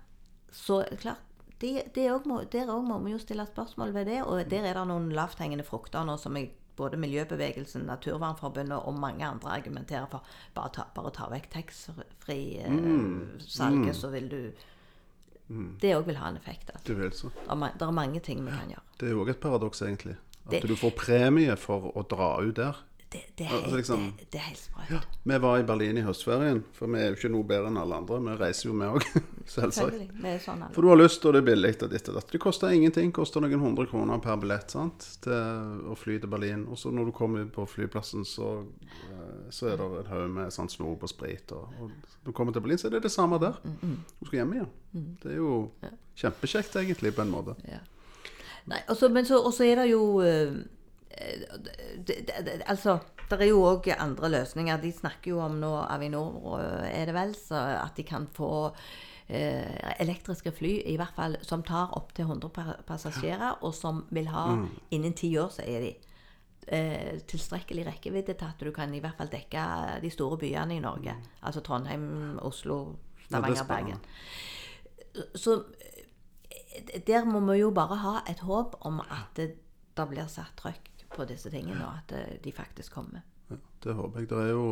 så 0.53 0.85
klart 1.01 1.19
det, 1.61 1.83
det 1.95 2.11
også 2.13 2.29
må, 2.29 2.41
Der 2.53 2.67
òg 2.71 2.83
må 2.87 2.99
vi 3.05 3.11
jo 3.13 3.19
stille 3.19 3.47
spørsmål 3.47 3.93
ved 3.95 4.05
det. 4.07 4.23
Og 4.25 4.51
der 4.51 4.63
er 4.65 4.75
det 4.75 4.87
noen 4.89 5.09
lavthengende 5.13 5.65
frukter 5.67 6.05
nå 6.07 6.17
som 6.19 6.37
jeg, 6.37 6.51
både 6.79 6.97
Miljøbevegelsen, 6.97 7.83
Naturvernforbundet 7.87 8.79
og 8.87 8.95
mange 8.99 9.27
andre 9.27 9.51
argumenterer 9.57 10.07
for. 10.11 10.23
Bare 10.55 10.69
ta, 10.73 10.83
bare 10.95 11.11
ta 11.11 11.27
vekk 11.33 11.49
taxfree-salget, 11.51 13.97
så 13.97 14.09
vil 14.15 14.29
du 14.31 14.51
Det 15.81 15.95
òg 15.97 16.05
vil 16.07 16.17
ha 16.21 16.29
en 16.29 16.37
effekt. 16.37 16.71
Altså. 16.75 16.85
Du 16.87 16.95
vet 16.95 17.15
så. 17.17 17.31
Det 17.49 17.73
det 17.79 17.83
er 17.87 17.91
mange 17.91 18.21
ting 18.21 18.45
vi 18.45 18.51
kan 18.53 18.69
gjøre. 18.69 18.83
Det 19.01 19.09
er 19.09 19.13
jo 19.15 19.23
òg 19.25 19.31
et 19.31 19.41
paradoks, 19.41 19.81
egentlig. 19.83 20.17
At 20.47 20.51
Det- 20.51 20.69
du 20.69 20.77
får 20.77 20.91
premie 20.97 21.57
for 21.57 21.81
å 21.97 22.03
dra 22.09 22.39
ut 22.43 22.55
der. 22.57 22.77
Det, 23.11 23.23
det, 23.39 23.47
er, 23.47 23.53
Altså, 23.57 23.77
liksom- 23.77 24.03
det, 24.19 24.27
det 24.33 24.37
er 24.39 24.45
helt 24.51 24.59
sprøtt. 24.61 25.07
Vi 25.25 25.37
var 25.41 25.59
i 25.59 25.63
Berlin 25.65 25.97
i 25.97 26.03
høstferien, 26.05 26.59
for 26.77 26.91
vi 26.93 26.99
er 27.01 27.07
jo 27.09 27.17
ikke 27.17 27.31
noe 27.33 27.47
bedre 27.49 27.71
enn 27.71 27.79
alle 27.81 27.97
andre. 28.03 28.19
Vi 28.21 28.35
reiser 28.37 28.69
jo, 28.69 28.75
vi 28.77 28.85
òg. 28.85 29.07
Selvsagt. 29.55 29.97
Sånn. 30.45 30.65
For 30.75 30.85
du 30.85 30.91
har 30.91 31.01
lyst, 31.01 31.25
og 31.25 31.33
det 31.33 31.41
er 31.41 31.47
billig. 31.47 31.71
og 31.87 31.89
ditt 31.95 32.11
og 32.13 32.19
datt. 32.19 32.29
Det 32.35 32.41
koster 32.45 32.75
ingenting. 32.77 33.13
koster 33.17 33.41
noen 33.41 33.63
hundre 33.65 33.87
kroner 33.89 34.21
per 34.21 34.37
billett 34.43 34.71
sant? 34.77 35.09
til 35.25 35.89
å 35.89 35.97
fly 35.97 36.19
til 36.21 36.29
Berlin. 36.29 36.67
Og 36.69 36.77
så 36.77 36.93
når 36.93 37.09
du 37.09 37.13
kommer 37.17 37.49
ut 37.49 37.53
på 37.57 37.65
flyplassen, 37.65 38.29
så, 38.29 38.51
eh, 39.09 39.49
så 39.57 39.73
er 39.73 39.81
det 39.81 39.89
en 40.05 40.13
haug 40.13 40.31
med 40.37 40.53
sånn 40.53 40.69
snop 40.69 41.03
og 41.09 41.09
sprit. 41.09 41.53
Og, 41.57 41.73
og 41.81 41.89
når 41.89 42.29
du 42.29 42.33
kommer 42.37 42.53
til 42.53 42.61
Berlin, 42.67 42.77
så 42.79 42.91
er 42.91 42.99
det 42.99 43.07
det 43.09 43.15
samme 43.17 43.41
der. 43.41 43.57
Du 44.21 44.27
skal 44.29 44.43
hjem 44.43 44.53
igjen. 44.59 44.73
Det 45.25 45.33
er 45.33 45.41
jo 45.41 45.71
kjempekjekt, 46.21 46.77
egentlig, 46.77 47.17
på 47.17 47.25
en 47.25 47.33
måte. 47.33 47.57
Ja. 47.65 47.81
Nei, 48.69 48.83
også, 48.93 49.09
men 49.09 49.25
så, 49.25 49.39
og 49.41 49.55
så 49.57 49.65
er 49.65 49.81
det 49.81 49.87
jo 49.95 50.19
eh, 50.21 50.59
det, 51.19 52.17
det, 52.27 52.63
Altså, 52.67 52.99
det 53.31 53.41
er 53.41 53.51
jo 53.51 53.65
òg 53.69 53.91
andre 53.99 54.31
løsninger. 54.39 54.81
De 54.83 54.93
snakker 54.93 55.33
jo 55.35 55.43
om 55.45 55.59
nå, 55.61 55.71
Avinor 55.89 56.59
eh, 56.61 56.89
er 57.01 57.11
det 57.11 57.15
vel, 57.17 57.35
så 57.37 57.61
at 57.83 57.97
de 57.99 58.05
kan 58.09 58.29
få 58.35 58.51
eh, 59.29 59.93
elektriske 60.01 60.53
fly, 60.57 60.75
i 60.87 60.97
hvert 61.01 61.17
fall 61.17 61.39
som 61.47 61.65
tar 61.67 61.95
opptil 61.99 62.29
100 62.29 62.85
passasjerer, 62.89 63.63
og 63.63 63.75
som 63.77 64.05
vil 64.15 64.31
ha 64.33 64.47
innen 64.95 65.17
ti 65.19 65.35
år, 65.41 65.53
sier 65.59 65.85
de. 65.85 65.95
Eh, 66.69 67.15
tilstrekkelig 67.25 67.87
rekkevidde 67.87 68.35
til 68.37 68.45
at 68.45 68.61
du 68.61 68.69
kan 68.77 68.93
i 68.93 68.99
hvert 69.01 69.17
fall 69.17 69.31
dekke 69.33 69.63
de 70.03 70.11
store 70.13 70.37
byene 70.37 70.77
i 70.77 70.83
Norge. 70.85 71.15
Altså 71.41 71.63
Trondheim, 71.65 72.37
Oslo, 72.45 72.83
er 73.23 73.25
Stavanger, 73.31 73.57
ja, 73.57 73.65
Bergen. 73.65 74.03
Så 75.35 75.63
eh, 76.53 77.01
der 77.07 77.25
må 77.25 77.41
vi 77.53 77.63
jo 77.63 77.71
bare 77.73 77.97
ha 78.03 78.15
et 78.29 78.45
håp 78.45 78.77
om 78.85 79.01
at 79.01 79.33
det, 79.37 79.55
det 79.97 80.09
blir 80.11 80.29
satt 80.29 80.53
trøkk 80.61 80.93
på 81.15 81.25
disse 81.29 81.51
tingene, 81.51 81.81
og 81.85 81.99
at 82.03 82.15
eh, 82.17 82.37
de 82.45 82.53
faktisk 82.53 82.93
kommer. 82.99 83.25
Ja, 83.49 83.57
det 83.85 83.97
håper 83.97 84.21
jeg. 84.21 84.31
Det 84.31 84.39
er 84.45 84.51
jo, 84.53 84.65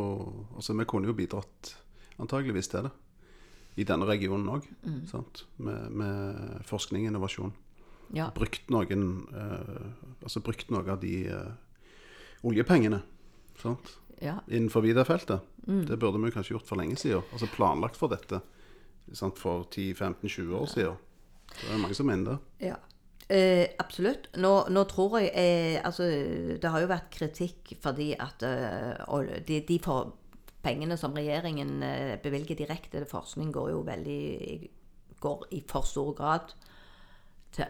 altså, 0.55 0.77
vi 0.77 0.85
kunne 0.89 1.09
jo 1.09 1.17
bidratt 1.17 1.77
antageligvis 2.21 2.69
til 2.73 2.89
det. 2.89 2.93
I 3.77 3.85
denne 3.85 4.09
regionen 4.09 4.49
òg. 4.49 4.67
Med, 5.61 5.93
med 5.93 6.63
forskning 6.65 7.05
og 7.05 7.11
innovasjon. 7.13 7.53
Ja. 8.15 8.31
Brukt 8.35 8.71
noen 8.71 9.07
eh, 9.35 9.87
Altså 10.23 10.41
brukt 10.41 10.71
noe 10.71 10.87
av 10.93 11.01
de 11.03 11.27
eh, 11.27 11.55
oljepengene 12.47 13.03
sant? 13.59 13.97
ja. 14.21 14.39
innenfor 14.49 14.81
Vida-feltet. 14.85 15.41
Det 15.67 15.97
burde 15.99 16.21
vi 16.23 16.31
kanskje 16.31 16.55
gjort 16.55 16.69
for 16.69 16.79
lenge 16.81 16.97
siden. 16.97 17.25
Altså 17.33 17.49
planlagt 17.53 17.99
for 17.99 18.13
dette 18.13 18.41
sant? 19.13 19.39
for 19.39 19.67
10-15-20 19.73 20.55
år 20.55 20.67
siden. 20.71 20.97
Det 21.53 21.73
er 21.73 21.83
mange 21.83 21.97
som 21.99 22.07
mener 22.09 22.31
det. 22.37 22.69
Ja. 22.71 22.77
Eh, 23.29 23.67
absolutt. 23.83 24.29
Nå, 24.39 24.53
nå 24.71 24.85
tror 24.87 25.17
jeg 25.19 25.33
eh, 25.35 25.81
Altså, 25.83 26.05
det 26.63 26.71
har 26.71 26.85
jo 26.85 26.91
vært 26.93 27.09
kritikk 27.11 27.73
fordi 27.83 28.13
at 28.23 28.45
eh, 28.47 29.41
de, 29.49 29.61
de 29.67 29.79
for, 29.83 30.13
pengene 30.63 30.99
som 30.99 31.15
regjeringen 31.17 31.83
eh, 31.83 32.15
bevilger 32.23 32.59
direkte 32.59 33.01
til 33.01 33.09
forskning, 33.11 33.53
går 33.55 33.73
jo 33.75 33.83
veldig 33.87 34.21
Går 35.21 35.47
i 35.57 35.63
for 35.67 35.87
stor 35.89 36.13
grad 36.13 36.51
til 37.57 37.65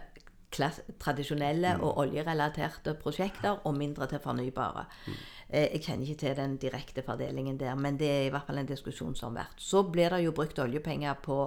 klass, 0.51 0.81
tradisjonelle 0.99 1.77
og 1.79 2.01
oljerelaterte 2.03 2.93
prosjekter, 2.99 3.61
og 3.63 3.77
mindre 3.77 4.07
til 4.11 4.19
fornybare. 4.19 4.83
Eh, 5.49 5.69
Jeg 5.73 5.81
kjenner 5.85 6.05
ikke 6.05 6.19
til 6.25 6.35
den 6.35 6.57
direkte 6.57 7.03
fordelingen 7.07 7.57
der, 7.59 7.75
men 7.75 7.97
det 7.97 8.09
er 8.11 8.25
i 8.27 8.29
hvert 8.35 8.45
fall 8.47 8.59
en 8.59 8.67
diskusjon 8.69 9.15
som 9.15 9.31
har 9.35 9.45
vært. 9.45 9.63
Så 9.63 9.83
blir 9.91 10.11
det 10.11 10.25
jo 10.25 10.35
brukt 10.35 10.59
oljepenger 10.59 11.15
på 11.23 11.39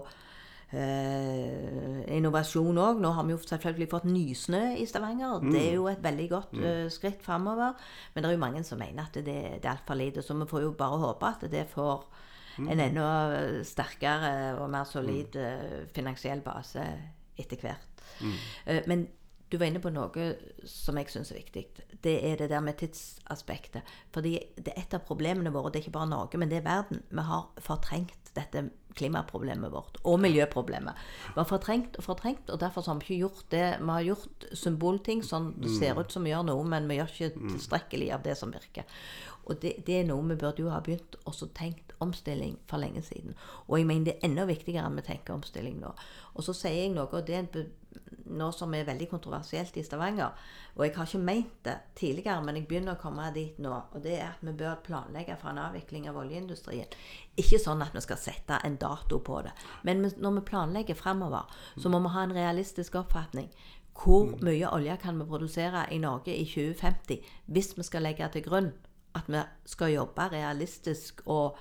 eh, 0.77 2.17
innovasjon 2.17 2.81
òg. 2.81 3.03
Nå 3.03 3.13
har 3.17 3.27
vi 3.27 3.35
jo 3.35 3.43
selvfølgelig 3.43 3.91
fått 3.91 4.09
nysnø 4.11 4.63
i 4.79 4.87
Stavanger. 4.89 5.45
Det 5.45 5.61
er 5.67 5.77
jo 5.79 5.87
et 5.91 6.03
veldig 6.05 6.29
godt 6.31 6.59
eh, 6.61 6.87
skritt 6.93 7.23
framover. 7.25 7.77
Men 8.15 8.23
det 8.23 8.31
er 8.31 8.37
jo 8.37 8.45
mange 8.47 8.65
som 8.67 8.81
mener 8.81 9.07
at 9.07 9.21
det, 9.21 9.39
det 9.61 9.65
er 9.65 9.73
altfor 9.75 9.99
lite. 9.99 10.25
Så 10.25 10.37
vi 10.39 10.49
får 10.51 10.67
jo 10.67 10.75
bare 10.79 11.05
håpe 11.05 11.33
at 11.35 11.47
det 11.53 11.69
får 11.73 12.09
en 12.61 12.83
enda 12.83 13.07
sterkere 13.65 14.59
og 14.61 14.69
mer 14.73 14.85
solid 14.89 15.39
eh, 15.39 15.87
finansiell 15.95 16.43
base 16.45 16.85
etter 17.41 17.63
hvert. 17.63 18.05
Uh, 18.21 18.83
men 18.91 19.07
du 19.51 19.57
var 19.59 19.67
inne 19.67 19.81
på 19.83 19.91
noe 19.91 20.27
som 20.69 20.99
jeg 21.01 21.11
syns 21.11 21.33
er 21.33 21.41
viktig. 21.41 21.65
Det 22.05 22.13
er 22.27 22.37
det 22.39 22.51
der 22.53 22.63
med 22.63 22.79
tidsaspektet. 22.79 23.87
Fordi 24.15 24.37
det 24.57 24.75
er 24.75 24.85
et 24.85 24.95
av 24.95 25.03
problemene 25.09 25.51
våre. 25.51 25.73
Det 25.73 25.81
er 25.81 25.87
ikke 25.89 25.97
bare 25.99 26.11
Norge, 26.13 26.39
men 26.39 26.53
det 26.53 26.61
er 26.61 26.69
verden. 26.69 27.03
Vi 27.11 27.25
har 27.27 27.49
fortrengt 27.59 28.20
dette 28.37 28.69
klimaproblemet 28.99 29.73
vårt. 29.73 29.99
Og 30.05 30.21
miljøproblemet. 30.23 30.99
Vi 31.29 31.39
har 31.39 31.49
fortrengt 31.49 31.99
og 31.99 32.05
fortrengt, 32.05 32.51
og 32.51 32.61
derfor 32.61 32.87
har 32.87 32.99
vi 33.01 33.07
ikke 33.07 33.21
gjort 33.25 33.45
det. 33.55 33.67
Vi 33.81 33.91
har 33.91 34.07
gjort 34.07 34.47
symbolting 34.53 35.23
sånn 35.27 35.53
det 35.63 35.73
ser 35.77 35.99
ut 36.01 36.13
som 36.13 36.27
vi 36.27 36.33
gjør 36.35 36.47
noe, 36.51 36.67
men 36.67 36.89
vi 36.91 36.99
gjør 36.99 37.15
ikke 37.15 37.51
tilstrekkelig 37.55 38.11
av 38.17 38.25
det 38.27 38.37
som 38.39 38.55
virker. 38.55 38.89
Og 39.51 39.59
det, 39.63 39.77
det 39.87 40.01
er 40.01 40.09
noe 40.09 40.27
vi 40.31 40.39
burde 40.39 40.63
jo 40.63 40.71
ha 40.71 40.81
begynt 40.85 41.17
også 41.27 41.51
tenkt 41.57 41.95
omstilling 42.01 42.57
for 42.71 42.83
lenge 42.83 43.03
siden. 43.05 43.37
Og 43.69 43.79
jeg 43.79 43.89
mener 43.89 44.11
det 44.11 44.17
er 44.19 44.29
enda 44.31 44.47
viktigere 44.49 44.87
enn 44.89 44.99
vi 45.01 45.07
tenker 45.07 45.37
omstilling 45.37 45.81
nå. 45.83 45.93
Og 46.35 46.47
så 46.47 46.55
sier 46.57 46.85
jeg 46.85 46.95
noe, 46.95 47.09
og 47.11 47.27
det 47.27 47.37
er 47.37 47.45
en 47.45 47.71
noe 48.37 48.55
som 48.55 48.75
er 48.75 48.87
veldig 48.89 49.09
kontroversielt 49.11 49.77
i 49.77 49.85
Stavanger. 49.85 50.37
Og 50.77 50.85
jeg 50.87 50.95
har 50.97 51.09
ikke 51.09 51.23
ment 51.23 51.57
det 51.67 51.77
tidligere, 51.99 52.43
men 52.45 52.59
jeg 52.59 52.69
begynner 52.71 52.97
å 52.97 53.01
komme 53.01 53.27
dit 53.35 53.59
nå. 53.63 53.73
Og 53.95 54.05
det 54.05 54.17
er 54.19 54.29
at 54.31 54.45
vi 54.47 54.55
bør 54.63 54.83
planlegge 54.87 55.37
for 55.41 55.53
en 55.53 55.63
avvikling 55.65 56.09
av 56.11 56.21
oljeindustrien. 56.23 56.91
Ikke 57.41 57.61
sånn 57.63 57.83
at 57.85 57.97
vi 57.97 58.05
skal 58.05 58.21
sette 58.21 58.61
en 58.65 58.79
dato 58.81 59.21
på 59.25 59.43
det. 59.47 59.55
Men 59.87 60.07
når 60.17 60.39
vi 60.39 60.47
planlegger 60.53 60.99
fremover, 60.99 61.51
så 61.77 61.93
må 61.93 62.03
vi 62.05 62.15
ha 62.15 62.27
en 62.27 62.37
realistisk 62.37 62.99
oppfatning. 63.01 63.51
Hvor 64.01 64.31
mye 64.41 64.71
olje 64.71 64.95
kan 65.03 65.19
vi 65.19 65.29
produsere 65.29 65.85
i 65.93 65.99
Norge 66.01 66.33
i 66.33 66.47
2050 66.49 67.27
hvis 67.53 67.75
vi 67.77 67.85
skal 67.85 68.07
legge 68.07 68.29
til 68.33 68.47
grunn 68.47 68.71
at 69.19 69.29
vi 69.29 69.43
skal 69.67 69.93
jobbe 69.93 70.29
realistisk 70.33 71.23
og, 71.27 71.59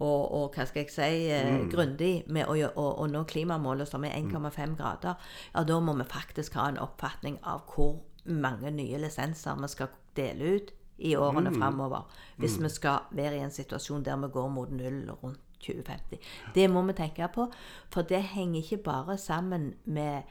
og, 0.00 0.32
og 0.34 0.56
hva 0.56 0.66
skal 0.66 0.84
jeg 0.84 0.92
si, 0.94 1.10
eh, 1.30 1.66
grundig 1.70 2.12
med 2.32 2.48
å, 2.50 2.56
å, 2.56 2.86
å 3.04 3.08
nå 3.10 3.24
klimamålet 3.28 3.90
som 3.90 4.04
er 4.08 4.16
1,5 4.18 4.76
grader, 4.78 5.18
ja, 5.52 5.64
da 5.68 5.80
må 5.80 5.94
vi 5.98 6.08
faktisk 6.08 6.56
ha 6.58 6.68
en 6.70 6.80
oppfatning 6.82 7.38
av 7.42 7.66
hvor 7.70 8.00
mange 8.24 8.70
nye 8.74 9.00
lisenser 9.02 9.58
vi 9.60 9.70
skal 9.70 9.92
dele 10.16 10.56
ut 10.56 10.74
i 11.02 11.16
årene 11.18 11.50
fremover. 11.54 12.04
Hvis 12.38 12.58
vi 12.62 12.70
skal 12.70 13.08
være 13.10 13.40
i 13.40 13.46
en 13.46 13.54
situasjon 13.54 14.04
der 14.06 14.20
vi 14.22 14.30
går 14.32 14.52
mot 14.52 14.70
null 14.70 15.08
rundt 15.22 15.40
2050. 15.62 16.18
Det 16.54 16.68
må 16.70 16.82
vi 16.88 16.94
tenke 16.98 17.28
på, 17.34 17.46
for 17.92 18.02
det 18.02 18.22
henger 18.34 18.62
ikke 18.62 18.82
bare 18.82 19.18
sammen 19.18 19.74
med 19.84 20.22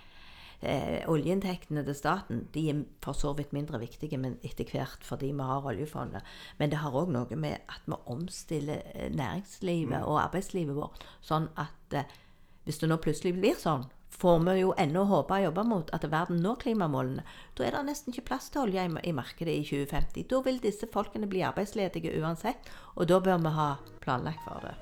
eh, 0.62 1.04
oljeinntektene 1.10 1.84
til 1.86 1.98
staten 1.98 2.44
de 2.54 2.66
er 2.72 2.82
for 3.04 3.18
så 3.18 3.34
vidt 3.38 3.54
mindre 3.56 3.82
viktige 3.82 4.20
men 4.22 4.38
etter 4.46 4.68
hvert 4.70 5.06
fordi 5.06 5.32
vi 5.36 5.48
har 5.52 5.68
oljefondet. 5.68 6.26
Men 6.60 6.72
det 6.72 6.82
har 6.82 6.96
òg 6.96 7.12
noe 7.14 7.40
med 7.40 7.62
at 7.68 7.88
vi 7.88 7.98
omstiller 8.06 8.84
eh, 8.94 9.10
næringslivet 9.14 10.04
og 10.04 10.22
arbeidslivet 10.26 10.78
vårt. 10.78 11.04
Sånn 11.26 11.50
at 11.60 11.98
eh, 11.98 12.20
hvis 12.66 12.82
det 12.82 12.92
nå 12.92 13.00
plutselig 13.02 13.34
blir 13.40 13.58
sånn, 13.58 13.88
får 14.22 14.40
vi 14.46 14.60
jo 14.60 14.74
ennå 14.78 15.06
håpe 15.10 15.34
og 15.34 15.46
jobbe 15.48 15.64
mot 15.66 15.92
at 15.96 16.06
verden 16.12 16.42
når 16.44 16.60
klimamålene. 16.66 17.24
Da 17.58 17.66
er 17.66 17.78
det 17.78 17.86
nesten 17.88 18.14
ikke 18.14 18.28
plass 18.28 18.52
til 18.52 18.66
olje 18.66 18.84
i, 18.86 18.92
i 19.10 19.16
markedet 19.16 19.56
i 19.56 19.64
2050. 19.66 20.28
Da 20.30 20.42
vil 20.46 20.60
disse 20.62 20.90
folkene 20.94 21.30
bli 21.32 21.42
arbeidsledige 21.48 22.14
uansett, 22.22 22.70
og 22.96 23.10
da 23.10 23.22
bør 23.24 23.42
vi 23.42 23.56
ha 23.58 23.70
planlagt 24.04 24.44
for 24.46 24.68
det. 24.68 24.76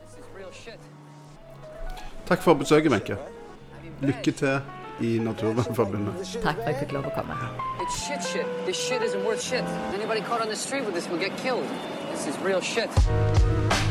Takk 2.27 2.43
for 2.43 2.59
besøket, 2.59 2.91
Wenche. 2.91 3.17
Lykke 4.01 4.31
til 4.31 4.78
i 5.01 5.19
Naturvernforbundet. 5.19 6.13
Takk 6.43 6.55
for 6.55 6.67
at 6.67 6.73
jeg 6.73 6.79
fikk 6.83 6.95
lov 6.97 7.07
å 7.09 7.13
komme. 7.15 7.37
It's 7.83 7.99
shit 8.05 8.23
shit. 8.23 8.47
This 8.65 8.79
shit 8.79 9.01
isn't 9.01 9.23
worth 9.25 9.41
shit. 9.41 9.63
Anybody 9.93 10.21
caught 10.21 10.41
on 10.41 10.49
the 10.49 10.59
street 10.59 10.85
with 10.85 10.93
this 10.93 11.07
will 11.09 11.19
get 11.19 11.35
killed. 11.37 11.67
This 12.11 12.27
is 12.27 12.37
real 12.39 12.61
shit. 12.61 13.88